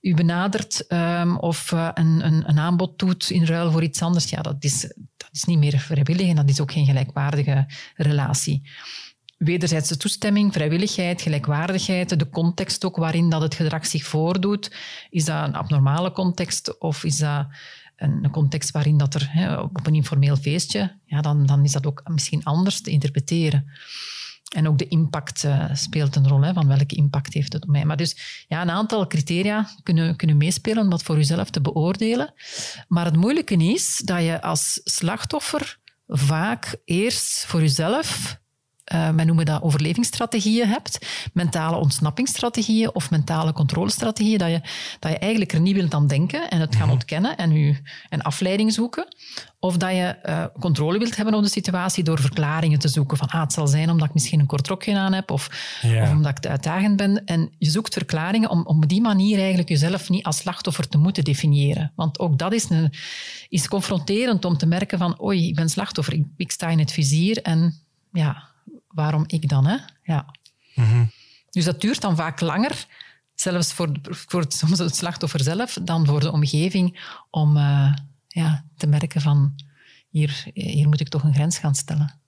u 0.00 0.14
benadert 0.14 0.84
um, 0.88 1.38
of 1.38 1.72
uh, 1.72 1.88
een, 1.94 2.26
een, 2.26 2.48
een 2.48 2.58
aanbod 2.58 2.98
doet 2.98 3.30
in 3.30 3.44
ruil 3.44 3.70
voor 3.70 3.82
iets 3.82 4.02
anders. 4.02 4.30
Ja, 4.30 4.42
dat 4.42 4.64
is, 4.64 4.80
dat 5.16 5.28
is 5.32 5.44
niet 5.44 5.58
meer 5.58 5.78
vrijwillig 5.78 6.28
en 6.28 6.36
dat 6.36 6.48
is 6.48 6.60
ook 6.60 6.72
geen 6.72 6.86
gelijkwaardige 6.86 7.66
relatie 7.96 8.62
wederzijdse 9.38 9.96
toestemming, 9.96 10.52
vrijwilligheid, 10.52 11.22
gelijkwaardigheid, 11.22 12.18
de 12.18 12.28
context 12.28 12.84
ook 12.84 12.96
waarin 12.96 13.30
dat 13.30 13.42
het 13.42 13.54
gedrag 13.54 13.86
zich 13.86 14.04
voordoet. 14.04 14.76
Is 15.10 15.24
dat 15.24 15.46
een 15.48 15.54
abnormale 15.54 16.12
context 16.12 16.78
of 16.78 17.04
is 17.04 17.16
dat 17.16 17.46
een, 17.96 18.30
context 18.30 18.70
waarin 18.70 18.98
dat 18.98 19.14
er 19.14 19.28
hè, 19.30 19.56
op 19.60 19.86
een 19.86 19.94
informeel 19.94 20.36
feestje, 20.36 20.98
ja, 21.04 21.20
dan, 21.20 21.46
dan 21.46 21.64
is 21.64 21.72
dat 21.72 21.86
ook 21.86 22.02
misschien 22.04 22.44
anders 22.44 22.80
te 22.80 22.90
interpreteren. 22.90 23.72
En 24.54 24.68
ook 24.68 24.78
de 24.78 24.88
impact 24.88 25.44
uh, 25.44 25.64
speelt 25.72 26.16
een 26.16 26.28
rol, 26.28 26.40
hè, 26.40 26.52
van 26.52 26.66
welke 26.66 26.94
impact 26.94 27.34
heeft 27.34 27.52
het 27.52 27.62
op 27.62 27.68
mij. 27.68 27.84
Maar 27.84 27.96
dus 27.96 28.44
ja, 28.48 28.62
een 28.62 28.70
aantal 28.70 29.06
criteria 29.06 29.68
kunnen, 29.82 30.16
kunnen 30.16 30.36
meespelen 30.36 30.82
om 30.82 30.90
dat 30.90 31.02
voor 31.02 31.16
jezelf 31.16 31.50
te 31.50 31.60
beoordelen. 31.60 32.34
Maar 32.88 33.04
het 33.04 33.16
moeilijke 33.16 33.56
is 33.56 33.98
dat 34.04 34.22
je 34.22 34.42
als 34.42 34.80
slachtoffer 34.84 35.78
vaak 36.06 36.76
eerst 36.84 37.44
voor 37.44 37.60
jezelf 37.60 38.38
uh, 38.92 39.10
men 39.10 39.26
noemen 39.26 39.44
dat 39.44 39.62
overlevingsstrategieën 39.62 40.68
hebt, 40.68 41.06
mentale 41.32 41.76
ontsnappingsstrategieën 41.76 42.94
of 42.94 43.10
mentale 43.10 43.52
controlestrategieën, 43.52 44.38
dat 44.38 44.50
je, 44.50 44.60
dat 44.98 45.10
je 45.10 45.18
eigenlijk 45.18 45.52
er 45.52 45.60
niet 45.60 45.74
wilt 45.74 45.94
aan 45.94 46.06
denken 46.06 46.50
en 46.50 46.60
het 46.60 46.74
gaan 46.74 46.84
mhm. 46.84 46.92
ontkennen 46.92 47.36
en, 47.36 47.52
u, 47.52 47.82
en 48.08 48.22
afleiding 48.22 48.72
zoeken. 48.72 49.06
Of 49.58 49.76
dat 49.76 49.90
je 49.90 50.16
uh, 50.24 50.44
controle 50.60 50.98
wilt 50.98 51.16
hebben 51.16 51.34
op 51.34 51.42
de 51.42 51.48
situatie 51.48 52.04
door 52.04 52.20
verklaringen 52.20 52.78
te 52.78 52.88
zoeken 52.88 53.16
van 53.16 53.28
ah, 53.28 53.40
het 53.40 53.52
zal 53.52 53.66
zijn 53.66 53.90
omdat 53.90 54.06
ik 54.06 54.14
misschien 54.14 54.40
een 54.40 54.46
kort 54.46 54.68
rokje 54.68 54.98
aan 54.98 55.12
heb 55.12 55.30
of, 55.30 55.48
of 56.02 56.10
omdat 56.10 56.38
ik 56.38 56.46
uitdagend 56.46 56.96
ben. 56.96 57.24
En 57.24 57.50
je 57.58 57.70
zoekt 57.70 57.92
verklaringen 57.92 58.50
om, 58.50 58.66
om 58.66 58.76
op 58.76 58.88
die 58.88 59.00
manier 59.00 59.38
eigenlijk 59.38 59.68
jezelf 59.68 60.08
niet 60.08 60.24
als 60.24 60.36
slachtoffer 60.36 60.88
te 60.88 60.98
moeten 60.98 61.24
definiëren. 61.24 61.92
Want 61.96 62.18
ook 62.18 62.38
dat 62.38 62.52
is, 62.52 62.70
een, 62.70 62.92
is 63.48 63.68
confronterend 63.68 64.44
om 64.44 64.56
te 64.56 64.66
merken 64.66 64.98
van 64.98 65.22
oei, 65.22 65.48
ik 65.48 65.54
ben 65.54 65.68
slachtoffer, 65.68 66.14
ik, 66.14 66.24
ik 66.36 66.50
sta 66.50 66.68
in 66.68 66.78
het 66.78 66.92
vizier 66.92 67.42
en 67.42 67.74
ja, 68.12 68.53
waarom 68.94 69.24
ik 69.26 69.48
dan? 69.48 69.66
Hè? 69.66 69.76
Ja. 70.02 70.26
Mhm. 70.74 71.04
Dus 71.50 71.64
dat 71.64 71.80
duurt 71.80 72.00
dan 72.00 72.16
vaak 72.16 72.40
langer, 72.40 72.86
zelfs 73.34 73.72
voor, 73.72 73.90
voor 74.02 74.40
het, 74.40 74.54
soms 74.54 74.78
het 74.78 74.96
slachtoffer 74.96 75.42
zelf, 75.42 75.78
dan 75.82 76.06
voor 76.06 76.20
de 76.20 76.32
omgeving, 76.32 77.00
om 77.30 77.56
eh, 77.56 77.94
ja, 78.28 78.64
te 78.76 78.86
merken 78.86 79.20
van 79.20 79.54
hier, 80.08 80.44
hier 80.54 80.88
moet 80.88 81.00
ik 81.00 81.08
toch 81.08 81.22
een 81.22 81.34
grens 81.34 81.58
gaan 81.58 81.74
stellen. 81.74 82.20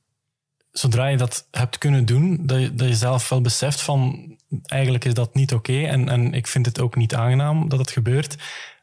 Zodra 0.73 1.06
je 1.06 1.16
dat 1.16 1.49
hebt 1.50 1.78
kunnen 1.78 2.04
doen, 2.04 2.46
dat 2.46 2.61
je, 2.61 2.75
dat 2.75 2.88
je 2.88 2.94
zelf 2.94 3.28
wel 3.28 3.40
beseft 3.40 3.80
van 3.80 4.30
eigenlijk 4.62 5.04
is 5.04 5.14
dat 5.14 5.35
niet 5.35 5.52
oké 5.52 5.82
en, 5.82 6.08
en 6.08 6.32
ik 6.32 6.46
vind 6.46 6.66
het 6.66 6.80
ook 6.80 6.96
niet 6.96 7.14
aangenaam 7.14 7.68
dat 7.68 7.78
het 7.78 7.90
gebeurt. 7.90 8.37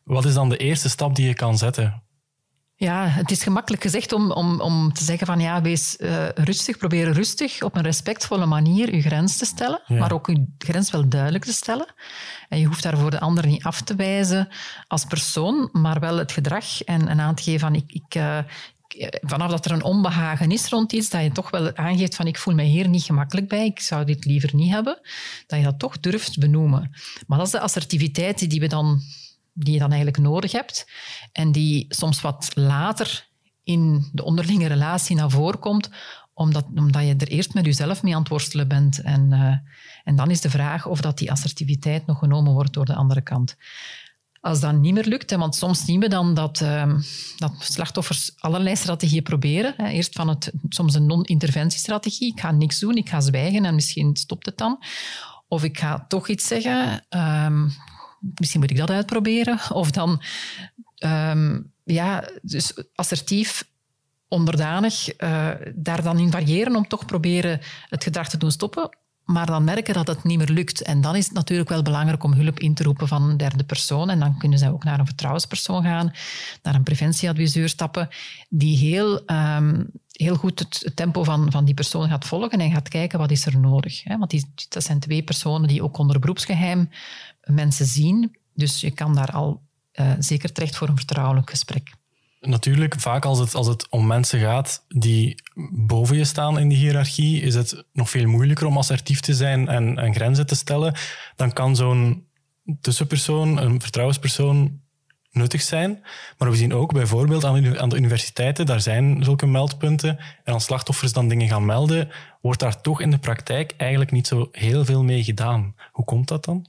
Wat 0.04 0.26
is 0.26 0.34
dan 0.34 0.50
de 0.50 0.58
eerste 0.58 0.90
stap 0.90 1.16
die 1.16 1.28
je 1.28 1.34
kan 1.34 1.58
zetten? 1.58 2.03
Ja, 2.84 3.08
het 3.08 3.32
is 3.32 3.44
gemakkelijk 3.44 3.82
gezegd 3.84 4.12
om, 4.14 4.32
om, 4.32 4.62
om 4.62 4.94
te 4.94 5.04
zeggen 5.04 5.28
van 5.28 5.40
ja, 5.40 5.62
wees 5.62 5.98
eh, 5.98 6.30
rustig, 6.30 6.78
probeer 6.78 7.12
rustig 7.12 7.62
op 7.62 7.76
een 7.76 7.82
respectvolle 7.84 8.46
manier 8.46 8.96
je 8.96 9.02
grens 9.02 9.38
te 9.38 9.46
stellen, 9.46 9.82
Ja. 9.88 9.96
maar 10.00 10.12
ook 10.12 10.28
je 10.28 10.46
grens 10.58 10.92
wel 10.92 11.10
duidelijk 11.10 11.46
te 11.46 11.54
stellen. 11.54 11.94
En 12.50 12.60
je 12.60 12.66
hoeft 12.66 12.84
daarvoor 12.84 13.12
de 13.12 13.20
ander 13.20 13.46
niet 13.48 13.64
af 13.64 13.82
te 13.82 13.96
wijzen 13.96 14.48
als 14.88 15.06
persoon, 15.06 15.70
maar 15.72 16.00
wel 16.00 16.18
het 16.18 16.32
gedrag 16.32 16.82
en, 16.84 17.08
en 17.08 17.20
aan 17.20 17.36
te 17.36 17.44
geven 17.44 17.60
van 17.60 17.76
ik, 17.76 17.92
ik, 17.92 18.16
eh, 18.16 18.38
ik- 18.88 19.18
vanaf 19.22 19.50
dat 19.52 19.66
er 19.66 19.72
een 19.72 19.84
onbehagen 19.84 20.52
is 20.52 20.68
rond 20.70 20.92
iets, 20.92 21.10
dat 21.10 21.24
je 21.24 21.32
toch 21.32 21.50
wel 21.50 21.76
aangeeft 21.76 22.16
van 22.16 22.28
ik 22.28 22.38
voel 22.38 22.54
me 22.54 22.64
hier 22.64 22.88
niet 22.90 23.04
gemakkelijk 23.04 23.48
bij, 23.48 23.66
ik 23.66 23.80
zou 23.80 24.06
dit 24.06 24.26
liever 24.26 24.56
niet 24.56 24.72
hebben, 24.72 25.00
dat 25.48 25.60
je 25.60 25.66
dat 25.66 25.80
toch 25.80 26.00
durft 26.00 26.40
benoemen. 26.40 26.92
Maar 27.28 27.38
dat 27.38 27.48
is 27.48 27.54
de 27.54 27.60
assertiviteit 27.60 28.50
die 28.50 28.60
we 28.60 28.68
dan 28.68 29.02
die 29.54 29.74
je 29.74 29.80
dan 29.80 29.92
eigenlijk 29.92 30.24
nodig 30.24 30.52
hebt 30.52 30.92
en 31.32 31.52
die 31.52 31.86
soms 31.90 32.22
wat 32.22 32.52
later 32.54 33.28
in 33.64 34.10
de 34.12 34.24
onderlinge 34.24 34.68
relatie 34.68 35.16
naar 35.16 35.30
voren 35.30 35.60
komt, 35.60 35.90
omdat, 36.34 36.66
omdat 36.76 37.02
je 37.06 37.16
er 37.18 37.28
eerst 37.28 37.54
met 37.54 37.66
jezelf 37.66 38.04
mee 38.04 38.14
aan 38.14 38.20
het 38.20 38.30
worstelen 38.30 38.68
bent. 38.68 39.02
En, 39.02 39.34
eh, 39.34 39.56
en 40.04 40.16
dan 40.16 40.32
is 40.32 40.42
de 40.42 40.50
vraag 40.50 40.86
of 40.86 41.02
dat 41.02 41.18
die 41.18 41.32
assertiviteit 41.32 42.06
nog 42.06 42.20
genomen 42.20 42.54
wordt 42.54 42.74
door 42.74 42.86
de 42.86 42.96
andere 42.96 43.22
kant. 43.22 43.56
Als 44.40 44.60
dat 44.60 44.74
niet 44.74 44.94
meer 44.94 45.06
lukt, 45.06 45.36
want 45.36 45.56
soms 45.56 45.86
zien 45.86 46.00
we 46.00 46.08
dan 46.08 46.34
dat, 46.34 46.62
ehm, 46.62 47.00
dat 47.38 47.54
slachtoffers 47.60 48.32
allerlei 48.38 48.76
strategieën 48.76 49.24
proberen. 49.24 49.80
Eerst 49.80 50.16
van 50.16 50.28
het, 50.28 50.52
soms 50.70 50.94
een 50.94 51.06
non-interventiestrategie. 51.06 52.32
Ik 52.32 52.40
ga 52.40 52.52
niks 52.52 52.80
doen, 52.80 52.96
ik 52.96 53.10
ga 53.10 53.20
zwijgen 53.20 53.66
en 53.66 53.76
misschien 53.76 54.16
stopt 54.16 54.46
het 54.46 54.58
dan. 54.58 54.84
Of 55.48 55.64
ik 55.64 55.80
ga 55.80 56.06
toch 56.08 56.28
iets 56.28 56.48
zeggen. 56.48 57.06
ehm, 57.10 57.68
misschien 58.36 58.60
moet 58.60 58.72
ik 58.72 58.78
dat 58.78 58.90
uitproberen. 58.90 59.60
Of 59.70 59.92
dan, 59.92 60.22
ehm, 60.98 61.62
ja, 61.84 62.30
dus 62.42 62.74
assertief, 62.96 63.72
onderdanig, 64.28 65.10
eh, 65.10 65.50
daar 65.76 66.04
dan 66.04 66.20
in 66.20 66.32
variëren 66.32 66.76
om 66.76 66.88
toch 66.88 67.06
proberen 67.06 67.60
het 67.90 68.04
gedrag 68.04 68.30
te 68.30 68.38
doen 68.38 68.52
stoppen. 68.52 68.98
Maar 69.24 69.46
dan 69.46 69.64
merken 69.64 69.94
dat 69.94 70.08
het 70.08 70.24
niet 70.24 70.38
meer 70.38 70.50
lukt. 70.50 70.82
En 70.82 71.02
dan 71.02 71.16
is 71.16 71.26
het 71.26 71.34
natuurlijk 71.34 71.70
wel 71.70 71.82
belangrijk 71.82 72.24
om 72.24 72.34
hulp 72.34 72.60
in 72.60 72.74
te 72.74 72.84
roepen 72.84 73.08
van 73.08 73.30
een 73.30 73.38
derde 73.38 73.64
persoon. 73.64 74.10
En 74.10 74.20
dan 74.20 74.38
kunnen 74.38 74.60
zij 74.60 74.70
ook 74.70 74.84
naar 74.84 75.00
een 75.00 75.06
vertrouwenspersoon 75.06 75.84
gaan, 75.84 76.12
naar 76.64 76.76
een 76.76 76.84
preventieadviseur 76.84 77.70
stappen, 77.70 78.10
die 78.50 78.78
heel, 78.78 79.26
ehm, 79.26 79.84
heel 80.14 80.36
goed 80.36 80.60
het, 80.60 80.92
tempo 80.96 81.24
van, 81.24 81.52
van 81.52 81.66
die 81.66 81.74
persoon 81.74 82.08
gaat 82.08 82.26
volgen 82.26 82.60
en 82.60 82.72
gaat 82.72 82.90
kijken 82.90 83.20
wat 83.20 83.32
is 83.32 83.46
er 83.46 83.60
nodig. 83.60 84.04
Hè? 84.04 84.18
Want 84.18 84.32
die, 84.32 84.46
dat 84.70 84.84
zijn 84.84 85.00
twee 85.00 85.24
personen 85.24 85.68
die 85.68 85.84
ook 85.84 85.98
onder 85.98 86.20
beroepsgeheim 86.20 86.90
mensen 87.44 87.86
zien. 87.86 88.38
Dus 88.54 88.82
je 88.82 88.92
kan 88.92 89.16
daar 89.16 89.32
al 89.32 89.62
eh, 89.92 90.12
zeker 90.20 90.52
terecht 90.52 90.76
voor 90.76 90.88
een 90.88 90.98
vertrouwelijk 90.98 91.50
gesprek. 91.50 91.94
Natuurlijk, 92.40 93.00
vaak 93.00 93.26
als 93.26 93.40
het, 93.40 93.56
als 93.56 93.68
het 93.68 93.90
om 93.90 94.08
mensen 94.08 94.40
gaat 94.40 94.86
die 94.88 95.36
boven 95.72 96.18
je 96.18 96.26
staan 96.26 96.60
in 96.60 96.68
die 96.68 96.78
hiërarchie, 96.78 97.42
is 97.42 97.56
het 97.56 97.84
nog 97.94 98.10
veel 98.10 98.28
moeilijker 98.28 98.66
om 98.66 98.78
assertief 98.78 99.20
te 99.20 99.34
zijn 99.34 99.68
en, 99.68 99.98
en 99.98 100.14
grenzen 100.14 100.48
te 100.48 100.56
stellen. 100.56 100.96
Dan 101.36 101.54
kan 101.54 101.76
zo'n 101.76 102.26
tussenpersoon, 102.82 103.58
een 103.58 103.82
vertrouwenspersoon, 103.82 104.82
nuttig 105.34 105.62
zijn. 105.62 106.04
Maar 106.38 106.50
we 106.50 106.56
zien 106.56 106.74
ook 106.74 106.94
bijvoorbeeld 106.94 107.46
aan 107.46 107.90
de, 107.90 107.96
universiteiten, 107.96 108.66
daar 108.66 108.82
zijn 108.82 109.24
zulke 109.24 109.46
meldpunten. 109.46 110.20
En 110.44 110.54
als 110.54 110.64
slachtoffers 110.64 111.14
dan 111.14 111.28
dingen 111.28 111.48
gaan 111.48 111.66
melden, 111.66 112.10
wordt 112.42 112.60
daar 112.60 112.82
toch 112.82 113.02
in 113.02 113.12
de 113.12 113.18
praktijk 113.18 113.74
eigenlijk 113.78 114.12
niet 114.12 114.28
zo 114.28 114.48
heel 114.52 114.86
veel 114.86 115.04
mee 115.04 115.24
gedaan. 115.24 115.76
Hoe 115.92 116.06
komt 116.06 116.28
dat 116.28 116.46
dan? 116.46 116.66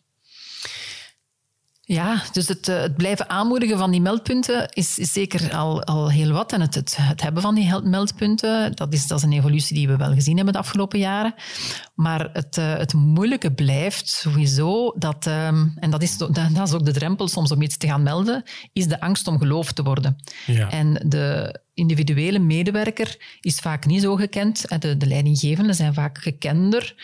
Ja, 1.86 2.22
dus 2.32 2.48
het, 2.48 2.68
eh, 2.68 2.80
het 2.80 2.96
blijven 2.96 3.28
aanmoedigen 3.28 3.78
van 3.78 3.90
die 3.90 4.00
meldpunten 4.00 4.68
is, 4.68 4.98
is 4.98 5.12
zeker 5.12 5.54
al, 5.54 5.82
al 5.82 6.10
heel 6.10 6.32
wat. 6.32 6.52
En 6.52 6.60
het, 6.60 6.74
het, 6.74 6.96
het 7.00 7.22
hebben 7.22 7.42
van 7.42 7.54
die 7.54 7.80
meldpunten, 7.82 8.76
dat 8.76 8.92
is, 8.92 9.06
dat 9.06 9.18
is 9.18 9.24
een 9.24 9.32
evolutie 9.32 9.76
die 9.76 9.88
we 9.88 9.96
wel 9.96 10.12
gezien 10.12 10.36
hebben 10.36 10.54
de 10.54 10.60
afgelopen 10.60 10.98
jaren. 10.98 11.34
Maar 11.94 12.30
het, 12.32 12.58
eh, 12.58 12.76
het 12.76 12.92
moeilijke 12.92 13.52
blijft 13.52 14.08
sowieso, 14.08 14.94
dat, 14.98 15.26
ehm, 15.26 15.66
en 15.74 15.90
dat 15.90 16.02
is, 16.02 16.16
dat, 16.16 16.34
dat 16.34 16.68
is 16.68 16.72
ook 16.72 16.84
de 16.84 16.92
drempel 16.92 17.28
soms 17.28 17.52
om 17.52 17.62
iets 17.62 17.76
te 17.76 17.86
gaan 17.86 18.02
melden, 18.02 18.42
is 18.72 18.86
de 18.86 19.00
angst 19.00 19.26
om 19.26 19.38
geloofd 19.38 19.74
te 19.74 19.82
worden. 19.82 20.16
Ja. 20.46 20.70
En 20.70 21.02
de 21.06 21.62
individuele 21.74 22.38
medewerker 22.38 23.36
is 23.40 23.58
vaak 23.58 23.86
niet 23.86 24.02
zo 24.02 24.16
gekend. 24.16 24.66
En 24.66 24.80
De, 24.80 24.96
de 24.96 25.06
leidinggevenden 25.06 25.74
zijn 25.74 25.94
vaak 25.94 26.18
gekender. 26.18 26.94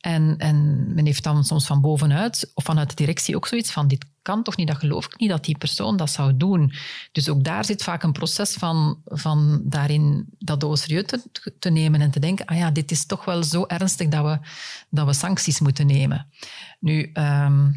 En, 0.00 0.34
en 0.38 0.86
men 0.94 1.06
heeft 1.06 1.22
dan 1.22 1.44
soms 1.44 1.66
van 1.66 1.80
bovenuit 1.80 2.50
of 2.54 2.64
vanuit 2.64 2.88
de 2.88 2.94
directie 2.94 3.36
ook 3.36 3.46
zoiets 3.46 3.70
van 3.70 3.88
dit 3.88 4.04
kan 4.22 4.42
toch 4.42 4.56
niet, 4.56 4.66
dat 4.66 4.76
geloof 4.76 5.04
ik 5.04 5.18
niet 5.18 5.30
dat 5.30 5.44
die 5.44 5.58
persoon 5.58 5.96
dat 5.96 6.10
zou 6.10 6.36
doen. 6.36 6.72
Dus 7.12 7.28
ook 7.28 7.44
daar 7.44 7.64
zit 7.64 7.82
vaak 7.82 8.02
een 8.02 8.12
proces 8.12 8.52
van, 8.52 9.00
van 9.04 9.62
daarin 9.64 10.26
dat 10.38 10.60
doos 10.60 10.80
serieus 10.80 11.04
te, 11.06 11.54
te 11.58 11.70
nemen 11.70 12.00
en 12.00 12.10
te 12.10 12.20
denken, 12.20 12.46
ah 12.46 12.56
ja, 12.56 12.70
dit 12.70 12.90
is 12.90 13.06
toch 13.06 13.24
wel 13.24 13.42
zo 13.42 13.64
ernstig 13.66 14.08
dat 14.08 14.24
we, 14.24 14.48
dat 14.90 15.06
we 15.06 15.12
sancties 15.12 15.60
moeten 15.60 15.86
nemen. 15.86 16.26
Nu, 16.80 17.10
ehm, 17.12 17.70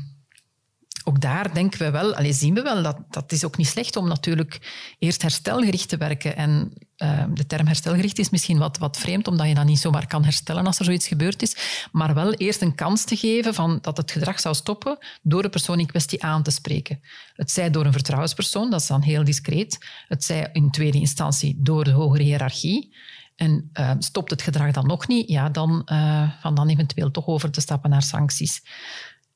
ook 1.08 1.22
daar 1.22 1.54
denken 1.54 1.80
we 1.80 1.92
wel, 1.92 2.16
allee, 2.16 2.34
zien 2.34 2.54
we 2.54 2.62
wel, 2.62 2.84
dat 2.84 2.98
dat 3.10 3.32
is 3.32 3.46
ook 3.46 3.58
niet 3.58 3.68
slecht 3.68 3.96
om 3.96 4.08
natuurlijk 4.08 4.60
eerst 5.00 5.22
herstelgericht 5.22 5.90
te 5.90 5.98
werken. 5.98 6.36
En 6.36 6.74
eh, 6.96 7.24
de 7.34 7.46
term 7.46 7.68
herstelgericht 7.68 8.20
is 8.20 8.30
misschien 8.30 8.58
wat, 8.58 8.78
wat 8.78 8.98
vreemd, 8.98 9.28
omdat 9.28 9.48
je 9.48 9.54
dat 9.54 9.66
niet 9.66 9.80
zomaar 9.80 10.08
kan 10.08 10.24
herstellen 10.24 10.66
als 10.66 10.80
er 10.80 10.86
zoiets 10.86 11.08
gebeurd 11.08 11.42
is. 11.42 11.88
Maar 11.92 12.14
wel 12.14 12.34
eerst 12.34 12.62
een 12.62 12.76
kans 12.76 13.04
te 13.04 13.16
geven 13.16 13.54
van 13.54 13.78
dat 13.82 13.98
het 13.98 14.12
gedrag 14.12 14.40
zou 14.40 14.56
stoppen 14.56 14.98
door 15.22 15.42
de 15.42 15.50
persoon 15.50 15.80
in 15.80 15.86
kwestie 15.86 16.24
aan 16.24 16.44
te 16.44 16.52
spreken. 16.52 17.00
Het 17.36 17.52
zij 17.52 17.70
door 17.70 17.86
een 17.86 17.92
vertrouwenspersoon, 17.92 18.70
dat 18.70 18.82
is 18.82 18.88
dan 18.88 19.02
heel 19.02 19.24
discreet. 19.24 19.78
Het 20.08 20.24
zij 20.24 20.50
in 20.54 20.72
tweede 20.72 20.98
instantie 20.98 21.56
door 21.60 21.84
de 21.84 21.92
hogere 21.92 22.24
hiërarchie. 22.24 22.94
En 23.36 23.70
eh, 23.74 23.92
stopt 24.00 24.30
het 24.30 24.42
gedrag 24.42 24.72
dan 24.72 24.88
nog 24.88 25.08
niet, 25.08 25.30
ja, 25.30 25.50
dan, 25.50 25.82
eh, 25.86 26.30
van 26.42 26.56
dan 26.56 26.70
eventueel 26.70 27.12
toch 27.12 27.28
over 27.28 27.52
te 27.52 27.62
stappen 27.62 27.90
naar 27.90 28.02
sancties. 28.02 28.62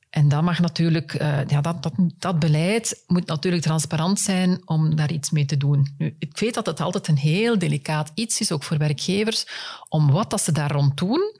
En 0.10 0.28
dat 0.28 0.44
mag 0.44 0.60
natuurlijk, 0.60 1.14
eh, 1.14 1.46
ja, 1.48 1.62
dat, 1.62 1.84
dat, 1.84 1.94
dat 2.18 2.40
beleid 2.40 3.04
moet 3.08 3.26
natuurlijk 3.26 3.64
transparant 3.64 4.20
zijn 4.20 4.62
om 4.66 4.96
daar 4.96 5.12
iets 5.12 5.30
mee 5.30 5.46
te 5.46 5.58
doen. 5.58 5.94
Nu, 5.98 6.16
ik 6.20 6.38
weet 6.38 6.54
dat 6.54 6.66
het 6.66 6.80
altijd 6.80 7.08
een 7.08 7.18
heel 7.18 7.60
delicaat 7.60 8.12
iets 8.14 8.40
is, 8.40 8.52
ook 8.52 8.64
voor 8.64 8.78
werkgevers, 8.78 9.46
om 9.90 10.12
wat 10.12 10.30
dat 10.30 10.42
ze 10.42 10.52
daar 10.52 10.72
rond 10.72 10.98
doen, 10.98 11.40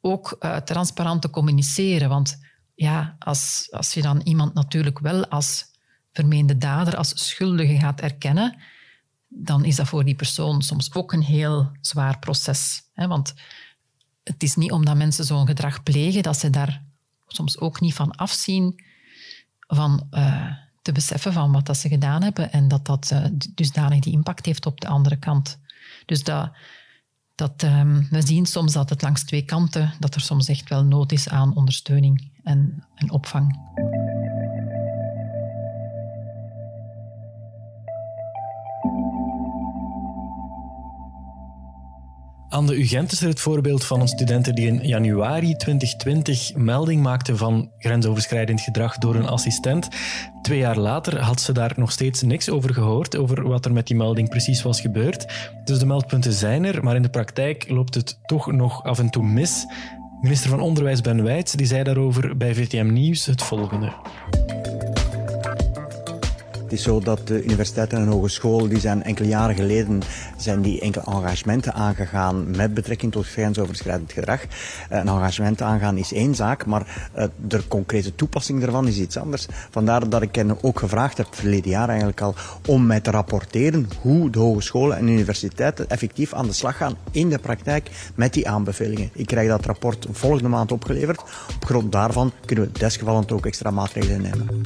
ook 0.00 0.36
eh, 0.38 0.56
transparant 0.56 1.22
te 1.22 1.30
communiceren. 1.30 2.08
Want 2.08 2.38
ja, 2.74 3.16
als, 3.18 3.68
als 3.70 3.94
je 3.94 4.02
dan 4.02 4.20
iemand 4.20 4.54
natuurlijk 4.54 4.98
wel 4.98 5.26
als 5.26 5.64
vermeende 6.12 6.58
dader, 6.58 6.96
als 6.96 7.26
schuldige 7.28 7.78
gaat 7.78 8.00
erkennen, 8.00 8.56
dan 9.28 9.64
is 9.64 9.76
dat 9.76 9.88
voor 9.88 10.04
die 10.04 10.14
persoon 10.14 10.62
soms 10.62 10.94
ook 10.94 11.12
een 11.12 11.22
heel 11.22 11.70
zwaar 11.80 12.18
proces. 12.18 12.82
Hè? 12.92 13.06
Want 13.06 13.34
het 14.24 14.42
is 14.42 14.54
niet 14.54 14.72
omdat 14.72 14.96
mensen 14.96 15.24
zo'n 15.24 15.46
gedrag 15.46 15.82
plegen 15.82 16.22
dat 16.22 16.38
ze 16.38 16.50
daar 16.50 16.82
soms 17.34 17.58
ook 17.58 17.80
niet 17.80 17.94
van 17.94 18.10
afzien 18.10 18.82
van 19.66 20.06
eh, 20.10 20.50
te 20.82 20.92
beseffen 20.92 21.32
van 21.32 21.52
wat 21.52 21.66
dat 21.66 21.76
ze 21.76 21.88
gedaan 21.88 22.22
hebben 22.22 22.52
en 22.52 22.68
dat 22.68 22.86
dat 22.86 23.10
eh, 23.10 23.24
dusdanig 23.54 24.00
die 24.00 24.12
impact 24.12 24.46
heeft 24.46 24.66
op 24.66 24.80
de 24.80 24.88
andere 24.88 25.16
kant. 25.16 25.58
Dus 26.06 26.24
dat, 26.24 26.52
dat, 27.34 27.62
ehm, 27.62 28.02
we 28.10 28.26
zien 28.26 28.46
soms 28.46 28.72
dat 28.72 28.90
het 28.90 29.02
langs 29.02 29.24
twee 29.24 29.44
kanten, 29.44 29.92
dat 29.98 30.14
er 30.14 30.20
soms 30.20 30.48
echt 30.48 30.68
wel 30.68 30.84
nood 30.84 31.12
is 31.12 31.28
aan 31.28 31.56
ondersteuning 31.56 32.30
en, 32.42 32.86
en 32.94 33.10
opvang. 33.10 33.58
Aan 42.52 42.66
de 42.66 42.80
UGent 42.80 43.12
is 43.12 43.20
er 43.20 43.28
het 43.28 43.40
voorbeeld 43.40 43.84
van 43.84 44.00
een 44.00 44.08
studente 44.08 44.52
die 44.52 44.66
in 44.66 44.86
januari 44.86 45.56
2020 45.56 46.54
melding 46.54 47.02
maakte 47.02 47.36
van 47.36 47.70
grensoverschrijdend 47.78 48.60
gedrag 48.60 48.98
door 48.98 49.14
een 49.14 49.26
assistent. 49.26 49.88
Twee 50.42 50.58
jaar 50.58 50.78
later 50.78 51.20
had 51.20 51.40
ze 51.40 51.52
daar 51.52 51.72
nog 51.76 51.92
steeds 51.92 52.22
niks 52.22 52.50
over 52.50 52.74
gehoord, 52.74 53.16
over 53.16 53.48
wat 53.48 53.64
er 53.64 53.72
met 53.72 53.86
die 53.86 53.96
melding 53.96 54.28
precies 54.28 54.62
was 54.62 54.80
gebeurd. 54.80 55.50
Dus 55.64 55.78
de 55.78 55.86
meldpunten 55.86 56.32
zijn 56.32 56.64
er, 56.64 56.84
maar 56.84 56.96
in 56.96 57.02
de 57.02 57.10
praktijk 57.10 57.68
loopt 57.68 57.94
het 57.94 58.18
toch 58.22 58.52
nog 58.52 58.84
af 58.84 58.98
en 58.98 59.10
toe 59.10 59.24
mis. 59.24 59.66
Minister 60.20 60.50
van 60.50 60.60
Onderwijs 60.60 61.00
Ben 61.00 61.22
Wijts 61.22 61.52
die 61.52 61.66
zei 61.66 61.82
daarover 61.82 62.36
bij 62.36 62.54
VTM 62.54 62.92
Nieuws 62.92 63.26
het 63.26 63.42
volgende. 63.42 63.92
Het 66.72 66.80
is 66.80 66.86
zo 66.86 67.00
dat 67.00 67.26
de 67.26 67.44
universiteiten 67.44 67.98
en 67.98 68.06
hogescholen 68.06 68.68
die 68.68 68.80
zijn 68.80 69.02
enkele 69.02 69.28
jaren 69.28 69.54
geleden 69.54 70.02
zijn 70.36 70.62
die 70.62 70.80
enkele 70.80 71.04
engagementen 71.04 71.74
aangegaan 71.74 72.56
met 72.56 72.74
betrekking 72.74 73.12
tot 73.12 73.26
grensoverschrijdend 73.26 74.12
gedrag. 74.12 74.40
Een 74.88 75.08
engagement 75.08 75.62
aangaan 75.62 75.96
is 75.96 76.12
één 76.12 76.34
zaak, 76.34 76.66
maar 76.66 77.10
de 77.46 77.68
concrete 77.68 78.14
toepassing 78.14 78.60
daarvan 78.60 78.88
is 78.88 78.98
iets 78.98 79.16
anders. 79.16 79.46
Vandaar 79.70 80.08
dat 80.08 80.22
ik 80.22 80.34
hen 80.34 80.62
ook 80.62 80.78
gevraagd 80.78 81.16
heb, 81.16 81.26
verleden 81.30 81.70
jaar 81.70 81.88
eigenlijk 81.88 82.20
al, 82.20 82.34
om 82.66 82.86
mij 82.86 83.00
te 83.00 83.10
rapporteren 83.10 83.88
hoe 84.00 84.30
de 84.30 84.38
hogescholen 84.38 84.96
en 84.96 85.08
universiteiten 85.08 85.88
effectief 85.88 86.32
aan 86.32 86.46
de 86.46 86.52
slag 86.52 86.76
gaan 86.76 86.96
in 87.10 87.28
de 87.28 87.38
praktijk 87.38 87.90
met 88.14 88.32
die 88.32 88.48
aanbevelingen. 88.48 89.10
Ik 89.12 89.26
krijg 89.26 89.48
dat 89.48 89.66
rapport 89.66 90.06
volgende 90.10 90.48
maand 90.48 90.72
opgeleverd. 90.72 91.20
Op 91.54 91.64
grond 91.64 91.92
daarvan 91.92 92.32
kunnen 92.44 92.64
we 92.64 92.78
desgevallend 92.78 93.32
ook 93.32 93.46
extra 93.46 93.70
maatregelen 93.70 94.22
nemen. 94.22 94.60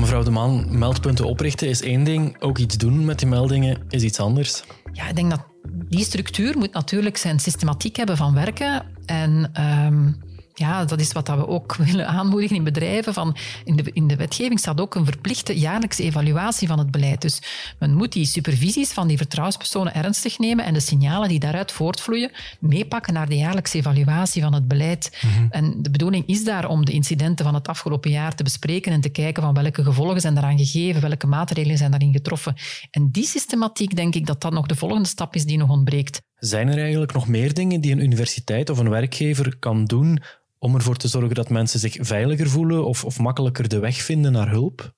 Mevrouw 0.00 0.22
De 0.22 0.30
Man, 0.30 0.78
meldpunten 0.78 1.24
oprichten 1.24 1.68
is 1.68 1.82
één 1.82 2.04
ding. 2.04 2.36
Ook 2.40 2.58
iets 2.58 2.76
doen 2.76 3.04
met 3.04 3.18
die 3.18 3.28
meldingen 3.28 3.78
is 3.88 4.02
iets 4.02 4.20
anders. 4.20 4.62
Ja, 4.92 5.08
ik 5.08 5.16
denk 5.16 5.30
dat 5.30 5.46
die 5.88 6.04
structuur 6.04 6.58
moet 6.58 6.72
natuurlijk 6.72 7.16
zijn 7.16 7.38
systematiek 7.38 7.96
hebben 7.96 8.16
van 8.16 8.34
werken. 8.34 8.82
En 9.06 9.50
um, 9.86 10.16
ja, 10.54 10.84
dat 10.84 11.00
is 11.00 11.12
wat 11.12 11.28
we 11.28 11.46
ook 11.46 11.76
willen 11.90 12.06
aanmoedigen 12.06 12.56
in 12.56 12.64
bedrijven. 12.64 13.14
Van 13.14 13.36
in, 13.64 13.76
de, 13.76 13.90
in 13.92 14.06
de 14.06 14.16
wetgeving 14.16 14.58
staat 14.58 14.80
ook 14.80 14.94
een 14.94 15.04
verplichte 15.04 15.58
jaarlijkse 15.58 16.02
evaluatie 16.02 16.68
van 16.68 16.78
het 16.78 16.90
beleid. 16.90 17.22
Dus 17.22 17.42
men 17.78 17.94
moet 17.94 18.12
die 18.12 18.26
supervisies 18.26 18.92
van 18.92 19.08
die 19.08 19.16
vertrouwenspersonen 19.16 19.94
ernstig 19.94 20.38
nemen 20.38 20.64
en 20.64 20.74
de 20.74 20.80
signalen 20.80 21.28
die 21.28 21.38
daaruit 21.38 21.72
voortvloeien 21.72 22.30
meepakken 22.60 23.14
naar 23.14 23.28
de 23.28 23.36
jaarlijkse 23.36 23.78
evaluatie 23.78 24.42
van 24.42 24.54
het 24.54 24.68
beleid. 24.68 25.18
Mhm. 25.20 25.46
En 25.50 25.74
de 25.82 25.90
bedoeling 25.90 26.26
is 26.26 26.44
daar 26.44 26.68
om 26.68 26.84
de 26.84 26.92
incidenten 26.92 27.44
van 27.44 27.54
het 27.54 27.68
afgelopen 27.68 28.10
jaar 28.10 28.34
te 28.34 28.42
bespreken 28.42 28.92
en 28.92 29.00
te 29.00 29.08
kijken 29.08 29.42
van 29.42 29.54
welke 29.54 29.84
gevolgen 29.84 30.20
zijn 30.20 30.34
daaraan 30.34 30.58
gegeven, 30.58 31.00
welke 31.00 31.26
maatregelen 31.26 31.78
zijn 31.78 31.90
daarin 31.90 32.12
getroffen. 32.12 32.54
En 32.90 33.10
die 33.10 33.26
systematiek, 33.26 33.96
denk 33.96 34.14
ik 34.14 34.26
dat 34.26 34.40
dat 34.40 34.52
nog 34.52 34.66
de 34.66 34.76
volgende 34.76 35.08
stap 35.08 35.34
is 35.34 35.44
die 35.44 35.58
nog 35.58 35.70
ontbreekt. 35.70 36.20
Zijn 36.40 36.68
er 36.68 36.78
eigenlijk 36.78 37.12
nog 37.12 37.28
meer 37.28 37.54
dingen 37.54 37.80
die 37.80 37.92
een 37.92 38.02
universiteit 38.02 38.70
of 38.70 38.78
een 38.78 38.90
werkgever 38.90 39.56
kan 39.58 39.84
doen 39.84 40.22
om 40.58 40.74
ervoor 40.74 40.96
te 40.96 41.08
zorgen 41.08 41.34
dat 41.34 41.48
mensen 41.48 41.80
zich 41.80 41.96
veiliger 42.00 42.48
voelen 42.48 42.86
of, 42.86 43.04
of 43.04 43.18
makkelijker 43.18 43.68
de 43.68 43.78
weg 43.78 43.96
vinden 43.96 44.32
naar 44.32 44.48
hulp? 44.50 44.94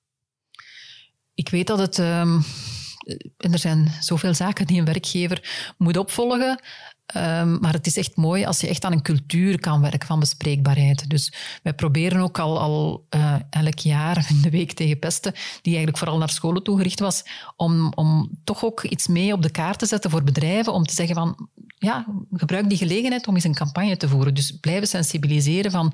Ik 1.33 1.49
weet 1.49 1.67
dat 1.67 1.79
het. 1.79 1.97
Um, 1.97 2.43
er 3.37 3.59
zijn 3.59 3.91
zoveel 3.99 4.33
zaken 4.33 4.67
die 4.67 4.79
een 4.79 4.85
werkgever 4.85 5.73
moet 5.77 5.97
opvolgen. 5.97 6.59
Um, 7.17 7.59
maar 7.59 7.73
het 7.73 7.85
is 7.85 7.97
echt 7.97 8.15
mooi 8.15 8.45
als 8.45 8.59
je 8.59 8.67
echt 8.67 8.85
aan 8.85 8.91
een 8.91 9.01
cultuur 9.01 9.59
kan 9.59 9.81
werken 9.81 10.07
van 10.07 10.19
bespreekbaarheid. 10.19 11.09
Dus 11.09 11.33
wij 11.63 11.73
proberen 11.73 12.21
ook 12.21 12.39
al, 12.39 12.59
al 12.59 13.05
uh, 13.15 13.35
elk 13.49 13.79
jaar 13.79 14.25
in 14.29 14.41
de 14.41 14.49
week 14.49 14.73
tegen 14.73 14.99
pesten, 14.99 15.31
die 15.33 15.73
eigenlijk 15.73 15.97
vooral 15.97 16.17
naar 16.17 16.29
scholen 16.29 16.63
toegericht 16.63 16.99
was, 16.99 17.23
om, 17.55 17.91
om 17.95 18.29
toch 18.43 18.65
ook 18.65 18.83
iets 18.83 19.07
mee 19.07 19.33
op 19.33 19.41
de 19.41 19.51
kaart 19.51 19.79
te 19.79 19.85
zetten 19.85 20.09
voor 20.09 20.23
bedrijven, 20.23 20.73
om 20.73 20.85
te 20.85 20.93
zeggen 20.93 21.15
van, 21.15 21.49
ja, 21.77 22.05
gebruik 22.31 22.69
die 22.69 22.77
gelegenheid 22.77 23.27
om 23.27 23.35
eens 23.35 23.43
een 23.43 23.53
campagne 23.53 23.97
te 23.97 24.09
voeren. 24.09 24.33
Dus 24.33 24.51
blijven 24.59 24.87
sensibiliseren 24.87 25.71
van, 25.71 25.93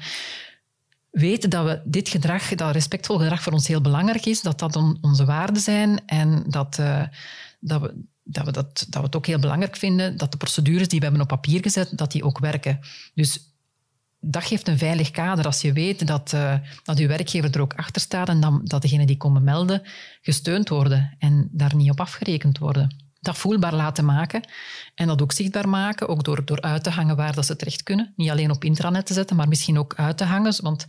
weten 1.11 1.49
dat 1.49 1.65
we 1.65 1.81
dit 1.85 2.09
gedrag, 2.09 2.55
dat 2.55 2.71
respectvol 2.71 3.17
gedrag 3.17 3.41
voor 3.41 3.53
ons 3.53 3.67
heel 3.67 3.81
belangrijk 3.81 4.25
is, 4.25 4.41
dat 4.41 4.59
dat 4.59 4.75
on, 4.75 4.97
onze 5.01 5.25
waarden 5.25 5.61
zijn 5.61 6.05
en 6.05 6.43
dat, 6.47 6.77
uh, 6.79 7.03
dat 7.59 7.81
we 7.81 8.03
dat 8.31 8.45
we, 8.45 8.51
dat, 8.51 8.85
dat 8.89 8.99
we 8.99 9.05
het 9.05 9.15
ook 9.15 9.25
heel 9.25 9.39
belangrijk 9.39 9.75
vinden 9.75 10.17
dat 10.17 10.31
de 10.31 10.37
procedures 10.37 10.87
die 10.87 10.99
we 10.99 11.05
hebben 11.05 11.23
op 11.23 11.27
papier 11.27 11.61
gezet, 11.61 11.97
dat 11.97 12.11
die 12.11 12.23
ook 12.23 12.39
werken. 12.39 12.79
Dus 13.13 13.53
dat 14.19 14.43
geeft 14.43 14.67
een 14.67 14.77
veilig 14.77 15.11
kader 15.11 15.45
als 15.45 15.61
je 15.61 15.73
weet 15.73 16.07
dat, 16.07 16.31
uh, 16.33 16.53
dat 16.83 16.99
uw 16.99 17.07
werkgever 17.07 17.51
er 17.51 17.61
ook 17.61 17.73
achter 17.73 18.01
staat 18.01 18.29
en 18.29 18.39
dan, 18.39 18.61
dat 18.63 18.81
degenen 18.81 19.07
die 19.07 19.17
komen 19.17 19.43
melden 19.43 19.81
gesteund 20.21 20.69
worden 20.69 21.15
en 21.19 21.49
daar 21.51 21.75
niet 21.75 21.91
op 21.91 21.99
afgerekend 21.99 22.57
worden 22.57 23.08
dat 23.21 23.37
voelbaar 23.37 23.73
laten 23.73 24.05
maken 24.05 24.43
en 24.95 25.07
dat 25.07 25.21
ook 25.21 25.31
zichtbaar 25.31 25.69
maken, 25.69 26.07
ook 26.07 26.23
door, 26.23 26.45
door 26.45 26.61
uit 26.61 26.83
te 26.83 26.89
hangen 26.89 27.15
waar 27.15 27.33
dat 27.33 27.45
ze 27.45 27.55
terecht 27.55 27.83
kunnen. 27.83 28.13
Niet 28.15 28.29
alleen 28.29 28.51
op 28.51 28.63
intranet 28.63 29.05
te 29.05 29.13
zetten, 29.13 29.35
maar 29.35 29.47
misschien 29.47 29.79
ook 29.79 29.93
uit 29.95 30.17
te 30.17 30.23
hangen. 30.23 30.61
Want 30.61 30.85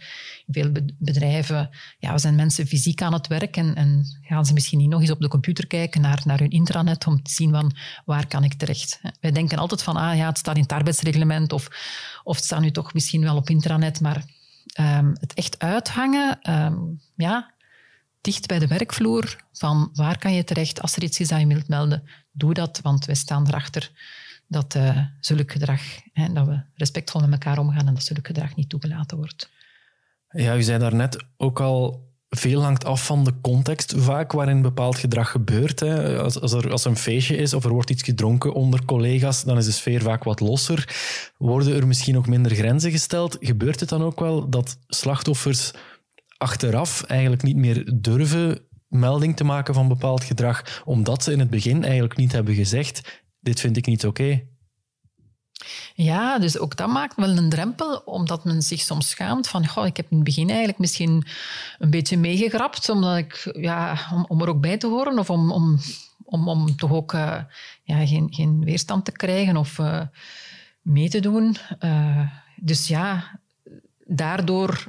veel 0.46 0.72
bedrijven 0.98 1.70
ja, 1.98 2.18
zijn 2.18 2.34
mensen 2.34 2.66
fysiek 2.66 3.02
aan 3.02 3.12
het 3.12 3.26
werk 3.26 3.56
en, 3.56 3.74
en, 3.74 4.04
gaan 4.20 4.46
ze 4.46 4.52
misschien 4.52 4.78
niet 4.78 4.88
nog 4.88 5.00
eens 5.00 5.10
op 5.10 5.20
de 5.20 5.28
computer 5.28 5.66
kijken 5.66 6.00
naar, 6.00 6.22
naar 6.24 6.38
hun 6.38 6.50
intranet 6.50 7.06
om 7.06 7.22
te 7.22 7.30
zien 7.30 7.50
van 7.50 7.76
waar 8.04 8.26
kan 8.26 8.44
ik 8.44 8.54
terecht. 8.54 9.00
Wij 9.20 9.30
denken 9.30 9.58
altijd 9.58 9.82
van, 9.82 9.96
ah 9.96 10.16
ja, 10.16 10.26
het 10.26 10.38
staat 10.38 10.56
in 10.56 10.62
het 10.62 10.72
arbeidsreglement 10.72 11.52
of, 11.52 11.68
of 12.24 12.36
het 12.36 12.44
staat 12.44 12.60
nu 12.60 12.70
toch 12.70 12.94
misschien 12.94 13.22
wel 13.22 13.36
op 13.36 13.50
intranet, 13.50 14.00
maar 14.00 14.24
um, 14.80 15.16
het 15.20 15.34
echt 15.34 15.58
uithangen, 15.58 16.50
um, 16.50 17.00
ja, 17.16 17.54
dicht 18.20 18.46
bij 18.46 18.58
de 18.58 18.66
werkvloer 18.66 19.36
van 19.52 19.90
waar 19.92 20.18
kan 20.18 20.34
je 20.34 20.44
terecht 20.44 20.82
als 20.82 20.96
er 20.96 21.02
iets 21.02 21.20
is 21.20 21.28
dat 21.28 21.40
je 21.40 21.46
wilt 21.46 21.68
melden. 21.68 22.02
Doe 22.30 22.54
dat, 22.54 22.80
want 22.82 23.04
wij 23.04 23.14
staan 23.14 23.46
erachter 23.46 23.90
dat 24.46 24.74
uh, 24.74 24.98
zulk 25.20 25.52
gedrag, 25.52 25.80
hè, 26.12 26.32
dat 26.32 26.46
we 26.46 26.60
respectvol 26.74 27.20
met 27.20 27.32
elkaar 27.32 27.58
omgaan 27.58 27.86
en 27.86 27.94
dat 27.94 28.02
zulk 28.02 28.26
gedrag 28.26 28.56
niet 28.56 28.68
toegelaten 28.68 29.16
wordt. 29.16 29.50
Ja, 30.30 30.56
u 30.56 30.62
zei 30.62 30.78
daarnet 30.78 31.24
ook 31.36 31.60
al 31.60 32.08
veel 32.28 32.62
hangt 32.62 32.84
af 32.84 33.06
van 33.06 33.24
de 33.24 33.40
context 33.40 33.94
vaak 33.96 34.32
waarin 34.32 34.62
bepaald 34.62 34.98
gedrag 34.98 35.30
gebeurt. 35.30 35.80
Hè. 35.80 36.18
Als, 36.18 36.40
als, 36.40 36.52
er 36.52 36.70
als 36.70 36.84
een 36.84 36.96
feestje 36.96 37.36
is 37.36 37.54
of 37.54 37.64
er 37.64 37.72
wordt 37.72 37.90
iets 37.90 38.02
gedronken 38.02 38.54
onder 38.54 38.84
collega's, 38.84 39.44
dan 39.44 39.56
is 39.56 39.64
de 39.64 39.72
sfeer 39.72 40.02
vaak 40.02 40.24
wat 40.24 40.40
losser. 40.40 40.96
Worden 41.38 41.76
er 41.76 41.86
misschien 41.86 42.16
ook 42.16 42.26
minder 42.26 42.54
grenzen 42.54 42.90
gesteld? 42.90 43.36
Gebeurt 43.40 43.80
het 43.80 43.88
dan 43.88 44.02
ook 44.02 44.20
wel 44.20 44.48
dat 44.48 44.78
slachtoffers 44.86 45.70
achteraf 46.36 47.02
eigenlijk 47.02 47.42
niet 47.42 47.56
meer 47.56 47.92
durven 48.00 48.58
melding 48.90 49.36
te 49.36 49.44
maken 49.44 49.74
van 49.74 49.88
bepaald 49.88 50.24
gedrag, 50.24 50.82
omdat 50.84 51.22
ze 51.22 51.32
in 51.32 51.38
het 51.38 51.50
begin 51.50 51.82
eigenlijk 51.84 52.16
niet 52.16 52.32
hebben 52.32 52.54
gezegd: 52.54 53.22
dit 53.40 53.60
vind 53.60 53.76
ik 53.76 53.86
niet 53.86 54.06
oké. 54.06 54.42
Ja, 55.94 56.38
dus 56.38 56.58
ook 56.58 56.76
dat 56.76 56.88
maakt 56.88 57.16
wel 57.16 57.36
een 57.36 57.48
drempel, 57.48 57.96
omdat 57.96 58.44
men 58.44 58.62
zich 58.62 58.80
soms 58.80 59.08
schaamt 59.08 59.48
van, 59.48 59.66
goh, 59.66 59.86
ik 59.86 59.96
heb 59.96 60.10
in 60.10 60.16
het 60.16 60.24
begin 60.24 60.48
eigenlijk 60.48 60.78
misschien 60.78 61.26
een 61.78 61.90
beetje 61.90 62.16
meegegrapt, 62.16 62.88
omdat 62.88 63.16
ik, 63.16 63.50
ja, 63.52 63.98
om, 64.28 64.40
er 64.40 64.48
ook 64.48 64.60
bij 64.60 64.76
te 64.76 64.86
horen 64.86 65.18
of 65.18 65.30
om, 65.30 65.52
om, 65.52 65.78
om, 66.24 66.48
om 66.48 66.76
toch 66.76 66.92
ook 66.92 67.12
uh, 67.12 67.36
ja, 67.82 68.06
geen, 68.06 68.26
geen 68.30 68.64
weerstand 68.64 69.04
te 69.04 69.12
krijgen 69.12 69.56
of 69.56 69.78
uh, 69.78 70.02
mee 70.82 71.08
te 71.08 71.20
doen. 71.20 71.56
Uh, 71.80 72.30
dus 72.56 72.88
ja, 72.88 73.40
daardoor 74.04 74.86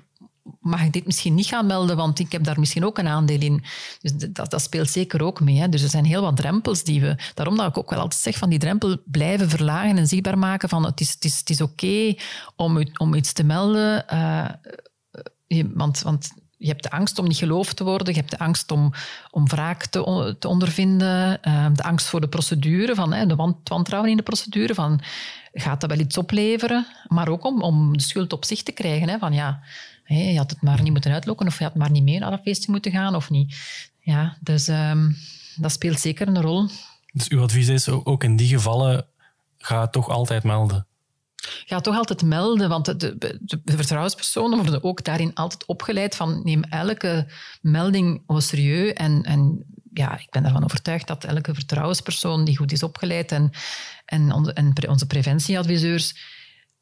mag 0.59 0.83
ik 0.83 0.93
dit 0.93 1.05
misschien 1.05 1.35
niet 1.35 1.45
gaan 1.45 1.65
melden, 1.65 1.95
want 1.95 2.19
ik 2.19 2.31
heb 2.31 2.43
daar 2.43 2.59
misschien 2.59 2.85
ook 2.85 2.97
een 2.97 3.07
aandeel 3.07 3.39
in. 3.39 3.63
Dus 4.01 4.11
dat, 4.29 4.51
dat 4.51 4.61
speelt 4.61 4.89
zeker 4.89 5.23
ook 5.23 5.39
mee. 5.39 5.57
Hè. 5.57 5.69
Dus 5.69 5.81
er 5.81 5.89
zijn 5.89 6.05
heel 6.05 6.21
wat 6.21 6.35
drempels 6.35 6.83
die 6.83 7.01
we... 7.01 7.15
Daarom 7.33 7.57
dat 7.57 7.67
ik 7.67 7.77
ook 7.77 7.89
wel 7.89 7.99
altijd 7.99 8.21
zeg 8.21 8.37
van 8.37 8.49
die 8.49 8.59
drempel 8.59 8.97
blijven 9.05 9.49
verlagen 9.49 9.97
en 9.97 10.07
zichtbaar 10.07 10.37
maken 10.37 10.69
van 10.69 10.85
het 10.85 10.99
is, 10.99 11.11
het 11.13 11.25
is, 11.25 11.39
het 11.39 11.49
is 11.49 11.61
oké 11.61 12.15
om, 12.55 12.83
om 12.97 13.13
iets 13.13 13.33
te 13.33 13.43
melden, 13.43 14.05
uh, 14.13 14.49
je, 15.47 15.71
want, 15.73 16.01
want 16.01 16.31
je 16.57 16.67
hebt 16.67 16.83
de 16.83 16.91
angst 16.91 17.19
om 17.19 17.27
niet 17.27 17.37
geloofd 17.37 17.75
te 17.75 17.83
worden, 17.83 18.13
je 18.13 18.19
hebt 18.19 18.31
de 18.31 18.39
angst 18.39 18.71
om, 18.71 18.93
om 19.31 19.47
wraak 19.47 19.85
te, 19.85 20.35
te 20.39 20.47
ondervinden, 20.47 21.39
uh, 21.47 21.67
de 21.73 21.83
angst 21.83 22.07
voor 22.07 22.21
de 22.21 22.27
procedure, 22.27 22.95
van, 22.95 23.13
hè, 23.13 23.25
de 23.25 23.35
wantrouwen 23.63 24.11
in 24.11 24.17
de 24.17 24.23
procedure, 24.23 24.73
van 24.73 25.01
gaat 25.53 25.81
dat 25.81 25.89
wel 25.89 25.99
iets 25.99 26.17
opleveren, 26.17 26.87
maar 27.07 27.29
ook 27.29 27.45
om, 27.45 27.61
om 27.61 27.97
de 27.97 28.03
schuld 28.03 28.33
op 28.33 28.45
zich 28.45 28.63
te 28.63 28.71
krijgen. 28.71 29.09
Hè, 29.09 29.17
van 29.17 29.33
ja, 29.33 29.59
je 30.15 30.37
had 30.37 30.49
het 30.49 30.61
maar 30.61 30.81
niet 30.81 30.91
moeten 30.91 31.11
uitlokken 31.11 31.47
of 31.47 31.57
je 31.57 31.63
had 31.63 31.75
maar 31.75 31.91
niet 31.91 32.03
meer 32.03 32.19
naar 32.19 32.31
een 32.31 32.41
feestje 32.43 32.71
moeten 32.71 32.91
gaan 32.91 33.15
of 33.15 33.29
niet. 33.29 33.55
Ja, 33.99 34.37
dus 34.41 34.67
um, 34.67 35.15
dat 35.55 35.71
speelt 35.71 35.99
zeker 35.99 36.27
een 36.27 36.41
rol. 36.41 36.67
Dus 37.13 37.29
uw 37.29 37.41
advies 37.41 37.67
is 37.67 37.89
ook 37.89 38.23
in 38.23 38.35
die 38.35 38.47
gevallen, 38.47 39.07
ga 39.57 39.87
toch 39.87 40.09
altijd 40.09 40.43
melden? 40.43 40.85
Ga 41.65 41.79
toch 41.79 41.95
altijd 41.95 42.21
melden, 42.21 42.69
want 42.69 42.85
de, 42.85 42.97
de, 42.97 43.39
de, 43.43 43.75
vertrouwenspersonen 43.75 44.57
worden 44.57 44.83
ook 44.83 45.03
daarin 45.03 45.33
altijd 45.33 45.65
opgeleid 45.65 46.15
van 46.15 46.41
neem 46.43 46.63
elke 46.63 47.27
melding 47.61 48.23
au 48.27 48.41
serieus 48.41 48.93
en, 48.93 49.23
en 49.23 49.65
ja, 49.93 50.19
ik 50.19 50.29
ben 50.29 50.45
ervan 50.45 50.63
overtuigd 50.63 51.07
dat 51.07 51.23
elke 51.23 51.53
vertrouwenspersoon 51.53 52.45
die 52.45 52.57
goed 52.57 52.71
is 52.71 52.83
opgeleid 52.83 53.31
en, 53.31 53.49
en 54.05 54.33
onze 54.87 55.07
preventieadviseurs 55.07 56.15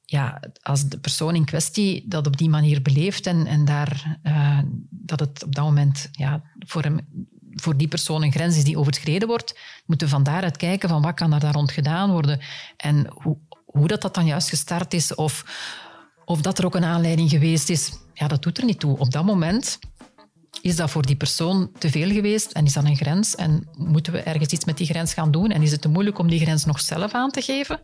ja, 0.09 0.39
als 0.61 0.87
de 0.87 0.99
persoon 0.99 1.35
in 1.35 1.45
kwestie 1.45 2.03
dat 2.07 2.27
op 2.27 2.37
die 2.37 2.49
manier 2.49 2.81
beleeft 2.81 3.27
en, 3.27 3.45
en 3.45 3.65
daar, 3.65 4.19
uh, 4.23 4.59
dat 4.89 5.19
het 5.19 5.43
op 5.43 5.55
dat 5.55 5.63
moment 5.63 6.09
ja, 6.11 6.41
voor, 6.59 6.81
hem, 6.81 6.99
voor 7.53 7.77
die 7.77 7.87
persoon 7.87 8.23
een 8.23 8.31
grens 8.31 8.57
is 8.57 8.63
die 8.63 8.77
overschreden 8.77 9.27
wordt, 9.27 9.59
moeten 9.85 10.07
we 10.07 10.13
van 10.13 10.23
daaruit 10.23 10.57
kijken 10.57 10.89
van 10.89 11.01
wat 11.01 11.13
kan 11.13 11.33
er 11.33 11.39
daar 11.39 11.53
rond 11.53 11.71
gedaan 11.71 12.11
worden 12.11 12.39
en 12.77 13.07
hoe, 13.09 13.37
hoe 13.65 13.87
dat, 13.87 14.01
dat 14.01 14.15
dan 14.15 14.25
juist 14.25 14.49
gestart 14.49 14.93
is 14.93 15.15
of, 15.15 15.45
of 16.25 16.41
dat 16.41 16.57
er 16.57 16.65
ook 16.65 16.75
een 16.75 16.83
aanleiding 16.83 17.29
geweest 17.29 17.69
is. 17.69 17.91
Ja, 18.13 18.27
dat 18.27 18.43
doet 18.43 18.57
er 18.57 18.65
niet 18.65 18.79
toe. 18.79 18.97
Op 18.97 19.11
dat 19.11 19.25
moment 19.25 19.79
is 20.61 20.75
dat 20.75 20.89
voor 20.89 21.05
die 21.05 21.15
persoon 21.15 21.71
te 21.77 21.89
veel 21.89 22.11
geweest 22.11 22.51
en 22.51 22.65
is 22.65 22.73
dat 22.73 22.83
een 22.83 22.95
grens? 22.95 23.35
En 23.35 23.67
moeten 23.77 24.13
we 24.13 24.19
ergens 24.19 24.53
iets 24.53 24.65
met 24.65 24.77
die 24.77 24.87
grens 24.87 25.13
gaan 25.13 25.31
doen? 25.31 25.51
En 25.51 25.61
is 25.61 25.71
het 25.71 25.81
te 25.81 25.89
moeilijk 25.89 26.19
om 26.19 26.29
die 26.29 26.39
grens 26.39 26.65
nog 26.65 26.79
zelf 26.79 27.13
aan 27.13 27.31
te 27.31 27.41
geven? 27.41 27.79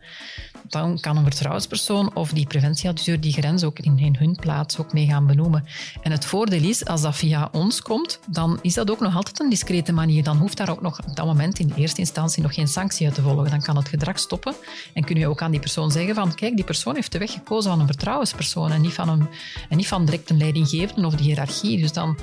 Dan 0.68 1.00
kan 1.00 1.16
een 1.16 1.24
vertrouwenspersoon 1.24 2.14
of 2.14 2.30
die 2.30 2.46
preventieadviseur 2.46 3.20
die 3.20 3.32
grens 3.32 3.64
ook 3.64 3.78
in, 3.78 4.16
hun 4.18 4.36
plaats 4.40 4.78
ook 4.78 4.92
mee 4.92 5.06
gaan 5.06 5.26
benoemen. 5.26 5.64
En 6.02 6.10
het 6.10 6.24
voordeel 6.24 6.62
is, 6.62 6.84
als 6.84 7.02
dat 7.02 7.16
via 7.16 7.48
ons 7.52 7.82
komt, 7.82 8.20
dan 8.26 8.58
is 8.62 8.74
dat 8.74 8.90
ook 8.90 9.00
nog 9.00 9.16
altijd 9.16 9.40
een 9.40 9.50
discrete 9.50 9.92
manier. 9.92 10.22
Dan 10.22 10.36
hoeft 10.36 10.56
daar 10.56 10.70
ook 10.70 10.82
nog 10.82 11.00
op 11.06 11.16
dat 11.16 11.26
moment 11.26 11.58
in 11.58 11.72
eerste 11.76 12.00
instantie 12.00 12.42
nog 12.42 12.54
geen 12.54 12.68
sanctie 12.68 13.06
uit 13.06 13.14
te 13.14 13.22
volgen. 13.22 13.50
Dan 13.50 13.62
kan 13.62 13.76
het 13.76 13.88
gedrag 13.88 14.18
stoppen 14.18 14.54
en 14.94 15.04
kun 15.04 15.16
je 15.16 15.28
ook 15.28 15.42
aan 15.42 15.50
die 15.50 15.60
persoon 15.60 15.90
zeggen 15.90 16.14
van 16.14 16.34
kijk, 16.34 16.56
die 16.56 16.64
persoon 16.64 16.94
heeft 16.94 17.12
de 17.12 17.18
weg 17.18 17.32
gekozen 17.32 17.70
van 17.70 17.80
een 17.80 17.86
vertrouwenspersoon 17.86 18.72
en 18.72 18.80
niet 18.80 18.94
van, 18.94 19.08
een, 19.08 19.28
en 19.68 19.76
niet 19.76 19.88
van 19.88 20.04
direct 20.04 20.30
een 20.30 20.38
leidinggevende 20.38 21.06
of 21.06 21.14
de 21.14 21.22
hiërarchie. 21.22 21.80
Dus 21.80 21.92
dan 21.92 22.18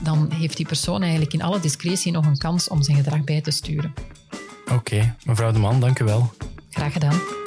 dan 0.00 0.30
heeft 0.32 0.56
die 0.56 0.66
persoon 0.66 1.02
eigenlijk 1.02 1.32
in 1.32 1.42
alle 1.42 1.60
discretie 1.60 2.12
nog 2.12 2.26
een 2.26 2.38
kans 2.38 2.68
om 2.68 2.82
zijn 2.82 2.96
gedrag 2.96 3.24
bij 3.24 3.40
te 3.40 3.50
sturen. 3.50 3.94
Oké, 4.72 5.16
mevrouw 5.24 5.52
de 5.52 5.58
Man, 5.58 5.80
dank 5.80 5.98
u 5.98 6.04
wel. 6.04 6.32
Graag 6.70 6.92
gedaan. 6.92 7.41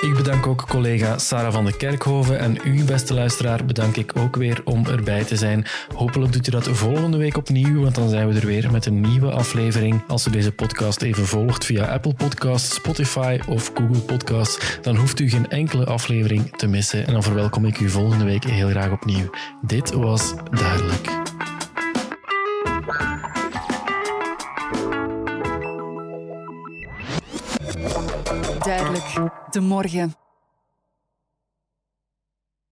Ik 0.00 0.14
bedank 0.16 0.46
ook 0.46 0.68
collega 0.68 1.18
Sarah 1.18 1.52
van 1.52 1.64
der 1.64 1.76
Kerkhoven 1.76 2.38
en 2.38 2.58
u, 2.64 2.84
beste 2.84 3.14
luisteraar, 3.14 3.64
bedank 3.64 3.96
ik 3.96 4.16
ook 4.16 4.36
weer 4.36 4.60
om 4.64 4.86
erbij 4.86 5.24
te 5.24 5.36
zijn. 5.36 5.66
Hopelijk 5.94 6.32
doet 6.32 6.46
u 6.46 6.50
dat 6.50 6.68
volgende 6.68 7.16
week 7.16 7.36
opnieuw, 7.36 7.82
want 7.82 7.94
dan 7.94 8.08
zijn 8.08 8.28
we 8.28 8.40
er 8.40 8.46
weer 8.46 8.70
met 8.70 8.86
een 8.86 9.00
nieuwe 9.00 9.30
aflevering. 9.30 10.02
Als 10.08 10.26
u 10.26 10.30
deze 10.30 10.52
podcast 10.52 11.02
even 11.02 11.26
volgt 11.26 11.64
via 11.64 11.84
Apple 11.84 12.14
Podcasts, 12.14 12.74
Spotify 12.74 13.38
of 13.48 13.70
Google 13.74 14.00
Podcasts, 14.00 14.78
dan 14.82 14.96
hoeft 14.96 15.20
u 15.20 15.30
geen 15.30 15.50
enkele 15.50 15.84
aflevering 15.84 16.56
te 16.56 16.66
missen. 16.66 17.06
En 17.06 17.12
dan 17.12 17.22
verwelkom 17.22 17.64
ik 17.64 17.80
u 17.80 17.88
volgende 17.88 18.24
week 18.24 18.44
heel 18.44 18.68
graag 18.68 18.90
opnieuw. 18.90 19.30
Dit 19.62 19.92
was 19.92 20.34
Duidelijk. 20.50 21.04
Duidelijk, 21.04 21.23
de 29.50 29.60
morgen. 29.60 30.14